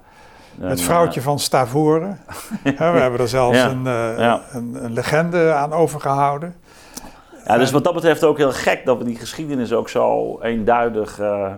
[0.61, 2.21] Het vrouwtje van Stavoren.
[2.63, 6.55] we hebben er zelfs een, een, een legende aan overgehouden.
[7.47, 11.21] Ja, dus wat dat betreft ook heel gek dat we die geschiedenis ook zo eenduidig
[11.21, 11.53] uh,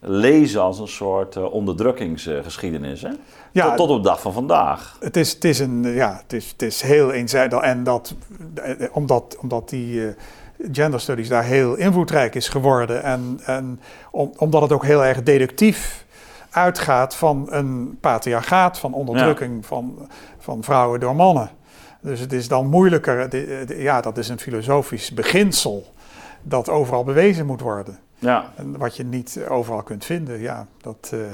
[0.00, 3.02] lezen als een soort uh, onderdrukkingsgeschiedenis.
[3.02, 3.10] Hè?
[3.52, 4.96] Ja, tot, tot, op de dag van vandaag.
[5.00, 7.60] Het is, het is, een, ja, het is, het is heel eenzijdig.
[7.60, 8.14] En dat,
[8.92, 10.08] omdat, omdat die uh,
[10.72, 13.02] gender studies daar heel invloedrijk is geworden.
[13.02, 13.80] En, en
[14.36, 16.06] omdat het ook heel erg deductief
[16.50, 20.08] uitgaat van een patriarchaat, van onderdrukking van,
[20.38, 21.50] van vrouwen door mannen.
[22.00, 23.28] Dus het is dan moeilijker,
[23.82, 25.92] ja, dat is een filosofisch beginsel
[26.42, 27.98] dat overal bewezen moet worden.
[28.18, 28.44] Ja.
[28.56, 31.10] En wat je niet overal kunt vinden, ja, dat...
[31.14, 31.20] Uh...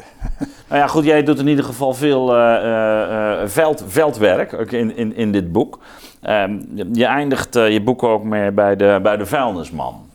[0.69, 5.33] Nou ja, goed, jij doet in ieder geval veel uh, veld, veldwerk in, in, in
[5.33, 5.79] dit boek.
[6.23, 6.59] Ehm,
[6.93, 10.09] je eindigt je boek ook mee bij de, bij de vuilnisman.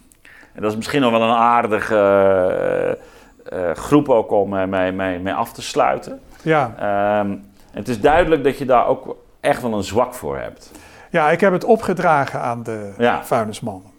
[0.54, 2.98] En dat is misschien nog wel een aardige
[3.74, 6.20] groep ook om mee, mee, mee af te sluiten.
[6.42, 6.74] Ja.
[6.80, 7.36] Ehm,
[7.72, 10.72] het is duidelijk dat je daar ook echt wel een zwak voor hebt.
[11.10, 13.26] Ja, ik heb het opgedragen aan de ja.
[13.26, 13.92] vuilnismannen.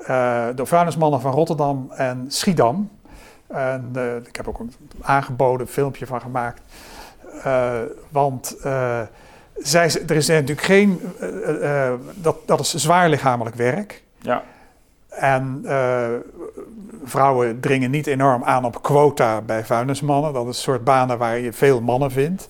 [0.00, 2.90] Uh, de vuilnismannen van Rotterdam en Schiedam.
[3.46, 6.62] En uh, ik heb ook een aangeboden filmpje van gemaakt.
[7.46, 7.70] Uh,
[8.08, 8.56] want
[9.54, 11.00] zij, er is natuurlijk geen.
[12.14, 14.02] dat, dat is zwaar lichamelijk werk.
[14.18, 14.42] Ja.
[15.08, 15.64] En
[17.04, 20.32] vrouwen dringen niet enorm aan op quota bij vuilnismannen.
[20.32, 22.48] Dat is een soort banen waar je veel mannen vindt.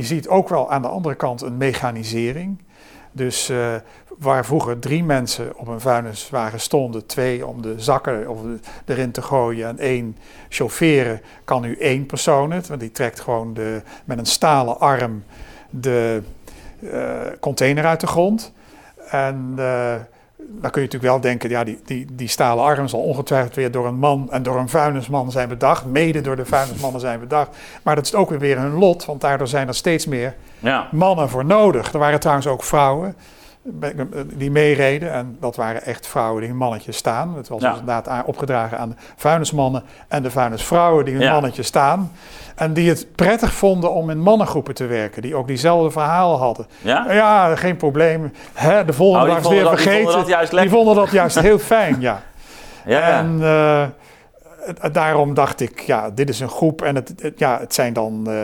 [0.00, 2.58] Je ziet ook wel aan de andere kant een mechanisering.
[3.12, 3.74] Dus uh,
[4.18, 8.38] waar vroeger drie mensen op een vuilniswagen stonden, twee om de zakken of
[8.84, 10.16] erin te gooien en één
[10.48, 12.68] chaufferen, kan nu één persoon het.
[12.68, 15.24] Want die trekt gewoon de, met een stalen arm
[15.70, 16.22] de
[16.80, 18.52] uh, container uit de grond.
[19.10, 19.94] En uh,
[20.52, 23.70] dan kun je natuurlijk wel denken, ja, die, die, die stalen arm zal ongetwijfeld weer
[23.70, 25.84] door een man en door een vuilnisman zijn bedacht.
[25.84, 27.56] Mede door de vuilnismannen zijn bedacht.
[27.82, 30.88] Maar dat is ook weer hun lot, want daardoor zijn er steeds meer ja.
[30.90, 31.92] mannen voor nodig.
[31.92, 33.14] Er waren trouwens ook vrouwen
[34.34, 35.12] die meereden.
[35.12, 37.36] En dat waren echt vrouwen die hun mannetje staan.
[37.36, 41.32] Het was inderdaad opgedragen aan de vuilnismannen en de vuilnisvrouwen die hun ja.
[41.32, 42.12] mannetje staan.
[42.54, 45.22] En die het prettig vonden om in mannengroepen te werken.
[45.22, 46.66] Die ook diezelfde verhalen hadden.
[46.80, 48.32] Ja, ja geen probleem.
[48.52, 49.92] Hè, de volgende oh, dag weer vergeten.
[49.92, 52.22] Die vonden dat juist, die vonden dat juist heel fijn, ja.
[52.86, 53.00] ja.
[53.00, 53.86] En uh,
[54.92, 56.82] daarom dacht ik, ja, dit is een groep.
[56.82, 58.34] En het, ja, het zijn dan, uh,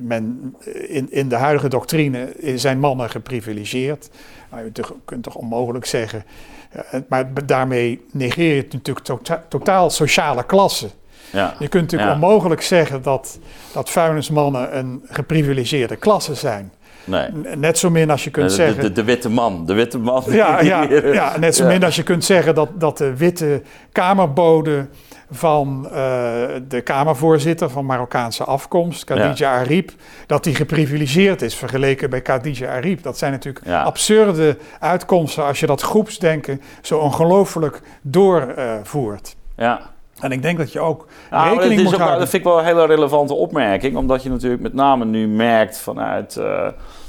[0.00, 0.54] men,
[0.88, 4.10] in, in de huidige doctrine zijn mannen geprivilegeerd.
[4.50, 6.24] Nou, je kunt toch onmogelijk zeggen.
[6.76, 10.88] Uh, maar daarmee negeer je natuurlijk tota-, totaal sociale klasse.
[11.32, 11.54] Ja.
[11.58, 13.38] Je kunt natuurlijk onmogelijk zeggen dat,
[13.72, 16.72] dat vuilnismannen een geprivilegeerde klasse zijn.
[17.04, 17.28] Nee.
[17.56, 18.82] Net zo min als je kunt zeggen...
[18.82, 20.24] De, de, witte man, de witte man.
[20.26, 20.82] Ja, ja,
[21.12, 24.86] ja net zo min als je kunt zeggen dat, dat de witte kamerbode
[25.30, 25.92] van uh,
[26.68, 29.90] de Kamervoorzitter van Marokkaanse afkomst, Khadija Arib,
[30.26, 33.02] dat die geprivilegeerd is vergeleken bij Khadija Arib.
[33.02, 39.36] Dat zijn natuurlijk absurde uitkomsten als je dat groepsdenken zo ongelooflijk doorvoert.
[39.56, 39.80] Uh, ja.
[40.20, 42.18] En ik denk dat je ook nou, rekening moet houden.
[42.18, 45.78] Dat vind ik wel een hele relevante opmerking, omdat je natuurlijk met name nu merkt
[45.78, 46.68] vanuit uh,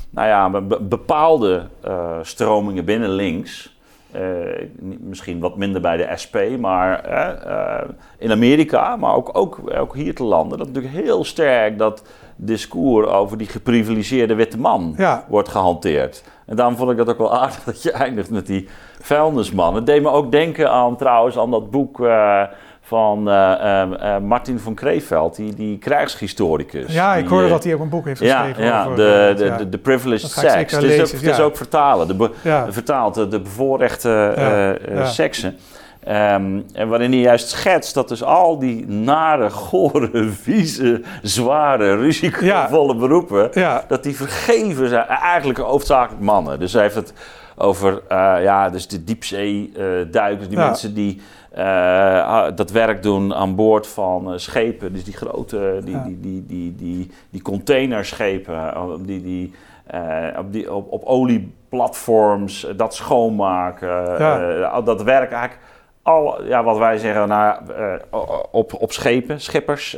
[0.09, 3.70] nou ja, bepaalde uh, stromingen binnen links.
[4.15, 7.09] Uh, misschien wat minder bij de SP, maar
[8.17, 12.03] in Amerika, maar ook, ook, ook hier te landen, dat natuurlijk heel sterk dat
[12.35, 14.95] discours over die geprivilegeerde witte man
[15.27, 16.23] wordt gehanteerd.
[16.45, 18.67] En daarom vond ik dat ook wel aardig dat je eindigt met die
[18.99, 19.75] vuilnisman.
[19.75, 21.99] Het deed me ook denken aan trouwens aan dat boek
[22.91, 26.93] van uh, Martin van Kreeveld, die, die krijgshistoricus.
[26.93, 28.95] Ja, ik hoorde dat hij ook een boek heeft geschreven ja, over...
[28.95, 30.71] De, de, de, de Privileged Sex.
[30.71, 32.31] Het is, ook, het is ook vertalen, de, be,
[32.69, 35.57] vertaald, de, de bevoorrechte seksen.
[36.07, 42.95] Um, en waarin hij juist schetst dat dus al die nare, gore, vieze, zware, risicovolle
[42.95, 43.51] beroepen,
[43.87, 46.59] dat die vergeven zijn, eigenlijk hoofdzakelijk mannen.
[46.59, 47.13] Dus hij heeft het
[47.55, 51.23] over uh, ja, dus de diepzeeduikers, die mensen die uh,
[52.55, 54.93] dat werk doen aan boord van uh, schepen.
[54.93, 58.73] Dus die grote, die, die, die, die, die, die containerschepen,
[59.05, 59.53] die, die,
[59.93, 64.81] uh, op, die, op, op olieplatforms, dat schoonmaken, ja.
[64.81, 65.69] dat werk eigenlijk.
[66.03, 67.59] Al, ja, wat wij zeggen, nou,
[68.51, 69.97] op, op schepen, schippers,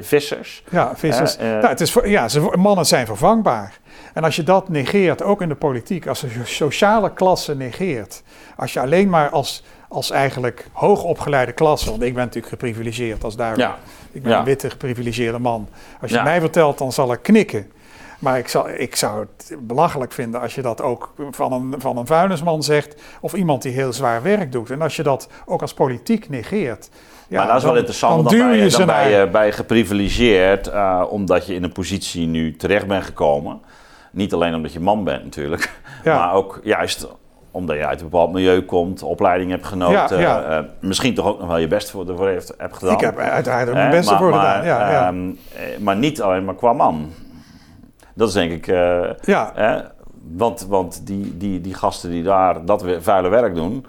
[0.00, 0.62] vissers.
[0.70, 1.36] Ja, vissers.
[1.38, 3.78] nou, het is voor, ja, ze, mannen zijn vervangbaar.
[4.14, 8.22] En als je dat negeert, ook in de politiek, als je sociale klasse negeert,
[8.56, 13.36] als je alleen maar als als eigenlijk hoogopgeleide klasse, want ik ben natuurlijk geprivilegeerd als
[13.36, 13.70] duidelijk.
[13.70, 13.78] Ja.
[14.12, 14.38] Ik ben Ja.
[14.38, 15.68] een witte geprivilegeerde man.
[16.00, 16.22] Als je Ja.
[16.22, 17.70] mij vertelt, dan zal ik knikken.
[18.18, 21.96] Maar ik zou, ik zou het belachelijk vinden als je dat ook van een, van
[21.96, 23.02] een vuilnisman zegt.
[23.20, 24.70] Of iemand die heel zwaar werk doet.
[24.70, 26.88] En als je dat ook als politiek negeert.
[27.28, 29.08] Ja, maar dat is wel dan- interessant, Dan dan, ze dan naar...
[29.08, 33.60] je, je geprivilegeerd eh, omdat je in een positie nu terecht bent gekomen.
[34.12, 36.18] Niet alleen omdat je man bent natuurlijk, Ja.
[36.18, 37.06] maar ook juist
[37.50, 40.58] omdat je uit een bepaald milieu komt, opleiding hebt genoten, Ja, ja.
[40.58, 42.94] eh, misschien toch ook nog wel je best voor ervoor heeft, hebt gedaan.
[42.94, 44.64] Ik heb uiteraard ook mijn beste maar- voor gedaan.
[44.64, 45.06] Ja, ja.
[45.06, 47.12] ehm, eh, maar niet alleen maar qua man.
[48.14, 48.66] Dat is denk ik...
[48.66, 49.52] eh, ja.
[50.36, 53.86] Want, want die, die, die gasten die daar dat vuile werk doen,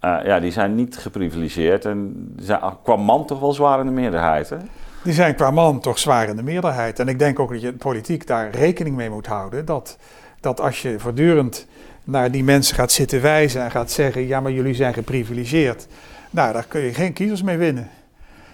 [0.00, 1.84] eh, ja, die zijn niet geprivilegeerd.
[1.84, 4.50] En zijn qua man toch wel zwaar in de meerderheid.
[4.50, 4.56] Hè?
[5.02, 6.98] Die zijn qua man toch zwaar in de meerderheid.
[6.98, 9.64] En ik denk ook dat je politiek daar rekening mee moet houden.
[9.64, 9.98] Dat,
[10.40, 11.66] dat als je voortdurend
[12.06, 15.86] naar die mensen gaat zitten wijzen en gaat zeggen: ja, maar jullie zijn geprivilegeerd.
[16.30, 17.90] Nou, daar kun je geen kiezers mee winnen.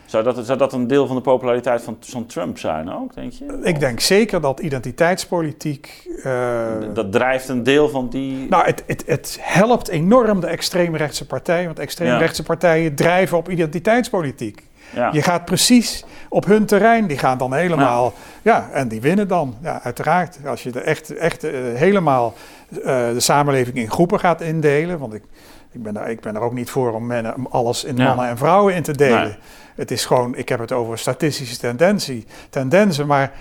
[0.05, 3.33] Zou dat, zou dat een deel van de populariteit van, van Trump zijn ook, denk
[3.33, 3.61] je?
[3.63, 6.09] Ik denk zeker dat identiteitspolitiek.
[6.23, 8.49] eh, Dat drijft een deel van die...
[8.49, 11.65] nou, het, het, het helpt enorm de extreemrechtse partijen.
[11.67, 14.63] Want extreemrechtse partijen drijven op identiteitspolitiek.
[14.95, 15.09] Ja.
[15.13, 18.13] Je gaat precies op hun terrein, die gaan dan helemaal,
[18.43, 19.57] ja, en die winnen dan.
[19.63, 20.39] Ja, uiteraard.
[20.47, 22.35] Als je er echt, echt eh, helemaal
[22.71, 22.79] eh,
[23.09, 25.23] de samenleving in groepen gaat indelen, want ik,
[25.73, 28.07] ik, ben, daar, ik ben er ook niet voor om, men, alles in Ja.
[28.07, 29.23] mannen en vrouwen in te delen.
[29.23, 29.37] Nee.
[29.75, 33.33] Het is gewoon, ik heb het over statistische tendentie, tendensen, maar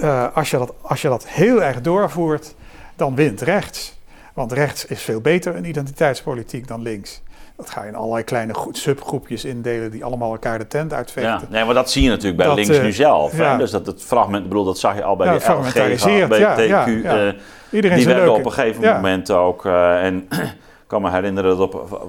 [0.00, 2.54] eh, als, je dat, als je dat heel erg doorvoert,
[2.96, 3.96] dan wint rechts.
[4.34, 7.22] Want rechts is veel beter in identiteitspolitiek dan links.
[7.58, 11.32] Dat ga je in allerlei kleine groe- subgroepjes indelen die allemaal elkaar de tent uitvechten.
[11.32, 13.36] Ja, nee, maar dat zie je natuurlijk bij Dat, links eh, nu zelf.
[13.36, 13.56] ja.
[13.56, 16.26] Dus dat het fragment, ik bedoel, dat zag je al bij Ja, de LG, ja,
[16.26, 16.38] BTQ,
[16.68, 17.26] ja, ja.
[17.26, 17.32] eh,
[17.70, 19.64] Iedereen die werden op een gegeven moment ook.
[19.66, 20.26] eh, en
[20.82, 22.00] ik kan me herinneren dat op.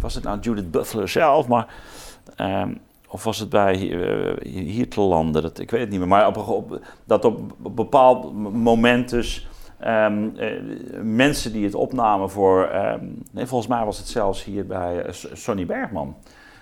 [0.00, 1.46] Was het nou Judith Butler zelf?
[1.48, 1.66] Maar.
[2.36, 2.68] ehm,
[3.10, 5.42] of was het bij eh, hier te landen?
[5.42, 6.08] Dat, ik weet het niet meer.
[6.08, 7.40] Maar op, op, dat op
[7.74, 9.48] bepaald moment dus.
[9.80, 10.46] Ehm, eh,
[11.02, 12.64] mensen die het opnamen voor.
[12.64, 16.16] ehm, nee, volgens mij was het zelfs hier bij eh, Sonny Bergman.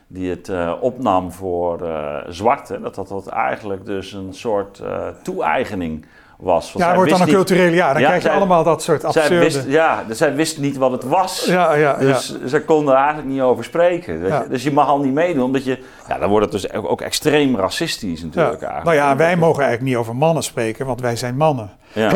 [0.09, 1.89] Die het eh, opnam voor
[2.29, 2.81] zwarte.
[2.81, 4.83] Dat dat, dat eigenlijk dus een soort
[5.23, 6.07] toe-eigening
[6.39, 6.73] was.
[6.73, 9.05] Want Ja, wordt dan een culturele, ja, dan Ja, krijg je zij- allemaal dat soort
[9.05, 9.39] absurde...
[9.39, 11.45] wist, ja, dus zij wist niet wat het was.
[11.47, 14.21] ja, ja, Dus ze konden er eigenlijk niet over spreken.
[14.21, 14.43] weet Ja.
[14.43, 14.49] je.
[14.49, 15.83] Dus je mag al niet meedoen, omdat je...
[16.09, 18.61] Ja, dan wordt het dus ook, ook extreem racistisch natuurlijk.
[18.61, 21.71] Nou ja, wij mogen eigenlijk niet over mannen spreken, want wij zijn mannen.
[21.97, 22.13] Ja.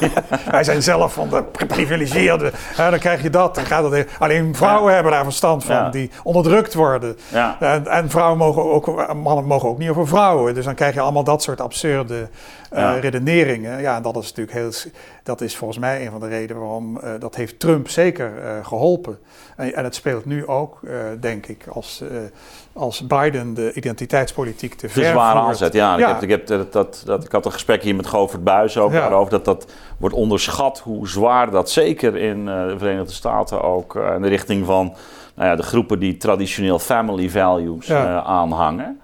[0.50, 2.52] Wij zijn zelf van de geprivilegeerde.
[2.76, 3.54] Dan krijg je dat.
[3.54, 7.18] Dan gaat het, alleen vrouwen hebben daar verstand van, die onderdrukt worden.
[7.60, 10.54] En, en vrouwen mogen ook, mannen mogen ook niet over vrouwen.
[10.54, 12.28] Dus dan krijg je allemaal dat soort absurde
[12.70, 13.80] eh, redeneringen.
[13.80, 14.90] Ja, en dat is natuurlijk heel.
[15.26, 16.98] Dat is volgens mij een van de redenen waarom.
[16.98, 19.18] eh, dat heeft Trump zeker eh, geholpen.
[19.56, 22.02] En, en het speelt nu ook, eh, denk ik, als,
[22.72, 25.48] als Biden de identiteitspolitiek te ver zware voert.
[25.48, 25.96] aanzet, ja.
[25.98, 26.08] Ja.
[26.08, 28.78] Ik, heb, ik, heb dat, dat, dat, ik had een gesprek hier met Govert Buis
[28.78, 29.00] ook Ja.
[29.00, 29.30] daarover.
[29.30, 34.28] Dat dat wordt onderschat hoe zwaar dat zeker in de Verenigde Staten ook in de
[34.28, 34.94] richting van
[35.34, 38.22] nou ja, de groepen die traditioneel family values Ja.
[38.22, 39.00] aanhangen.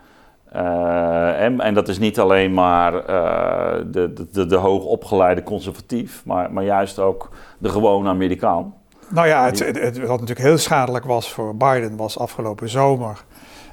[0.52, 6.22] Eh, en, en dat is niet alleen maar eh, de, de, de, de hoogopgeleide conservatief,
[6.24, 8.74] maar, maar juist ook de gewone Amerikaan.
[9.08, 13.24] Nou ja, het, het, het- wat natuurlijk heel schadelijk was voor Biden was afgelopen zomer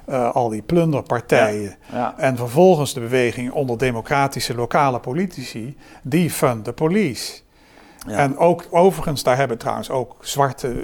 [0.06, 1.76] eh, al die plunderpartijen.
[1.92, 2.14] Ja.
[2.16, 7.40] En vervolgens de beweging onder democratische lokale politici, die fund the police.
[8.06, 8.16] Ja.
[8.16, 10.82] En ook overigens, daar hebben trouwens ook zwarte,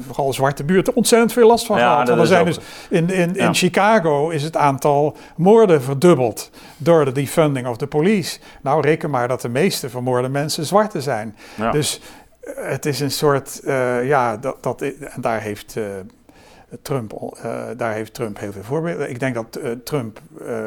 [0.00, 2.08] vooral zwarte buurten ontzettend veel last van Ja, gehad.
[2.08, 2.58] Want er zijn ook- dus
[2.90, 3.46] in, in, Ja.
[3.46, 8.38] in Chicago is het aantal moorden verdubbeld door de defunding of the police.
[8.62, 11.36] Nou, reken maar dat de meeste vermoorde mensen zwarte zijn.
[11.72, 12.00] Dus
[12.40, 15.84] eh, het is een soort, eh, ja, dat, dat, en daar heeft, eh,
[16.82, 19.10] Trump, eh, daar heeft Trump heel veel voorbeelden.
[19.10, 20.58] Ik denk dat Trump eh,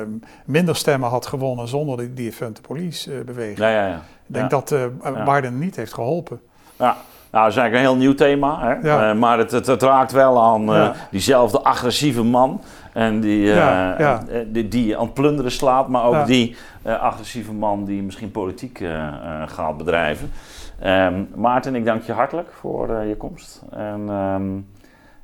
[0.45, 3.57] minder stemmen had gewonnen zonder die defund the police beweging.
[3.57, 4.03] ja, ja,
[4.33, 5.23] denk dat eh, Ja.
[5.23, 6.39] Biden niet heeft geholpen.
[6.77, 6.95] Ja,
[7.31, 8.59] nou, dat is eigenlijk een heel nieuw thema.
[8.59, 8.87] Hè?
[8.89, 9.09] Ja.
[9.09, 10.93] Eh, maar het, het, het raakt wel aan eh, Ja.
[11.11, 12.61] diezelfde agressieve man.
[12.93, 15.87] En die, eh, Ja, eh, die, die aan het plunderen slaat.
[15.87, 19.13] Maar ook die eh, agressieve man die misschien politiek eh, eh,
[19.45, 20.31] gaat bedrijven.
[20.79, 23.61] Ehm, Maarten, ik dank je hartelijk voor eh, je komst.
[23.71, 24.43] En ehm,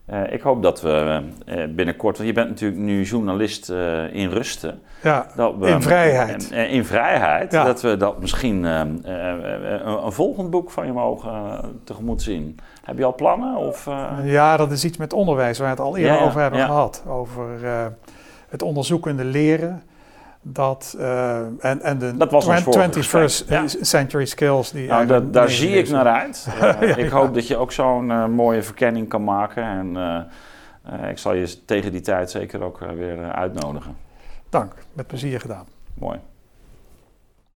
[0.05, 2.17] eh, ik hoop dat we eh, binnenkort...
[2.17, 4.81] Want je bent natuurlijk nu journalist eh, in rusten.
[5.03, 6.51] Ja, Dat we, In vrijheid.
[6.51, 7.51] in vrijheid.
[7.51, 7.63] Ja.
[7.63, 12.21] Dat we dat misschien eh, eh, eh, een, volgend boek van je mogen eh, tegemoet
[12.21, 12.59] zien.
[12.83, 13.55] Heb je al plannen?
[13.55, 14.11] Of, eh?
[14.23, 16.65] ja, dat is iets met onderwijs waar we het al eerder Ja, over hebben ja.
[16.65, 17.03] gehad.
[17.07, 17.85] Over eh,
[18.49, 19.83] het onderzoekende leren.
[20.47, 24.71] Dat, eh, en, en de Dat was ons vorige 21st gesprek, century skills.
[24.71, 26.47] Die nou, dat, daar zie ik naar uit.
[26.49, 27.17] Eh, Ja, ik ja.
[27.17, 29.63] hoop dat je ook zo'n eh, mooie verkenning kan maken.
[29.63, 30.27] En,
[31.09, 33.97] ik zal je tegen die tijd zeker ook weer uitnodigen.
[34.49, 35.65] Dank, met plezier gedaan.
[35.93, 36.19] Mooi.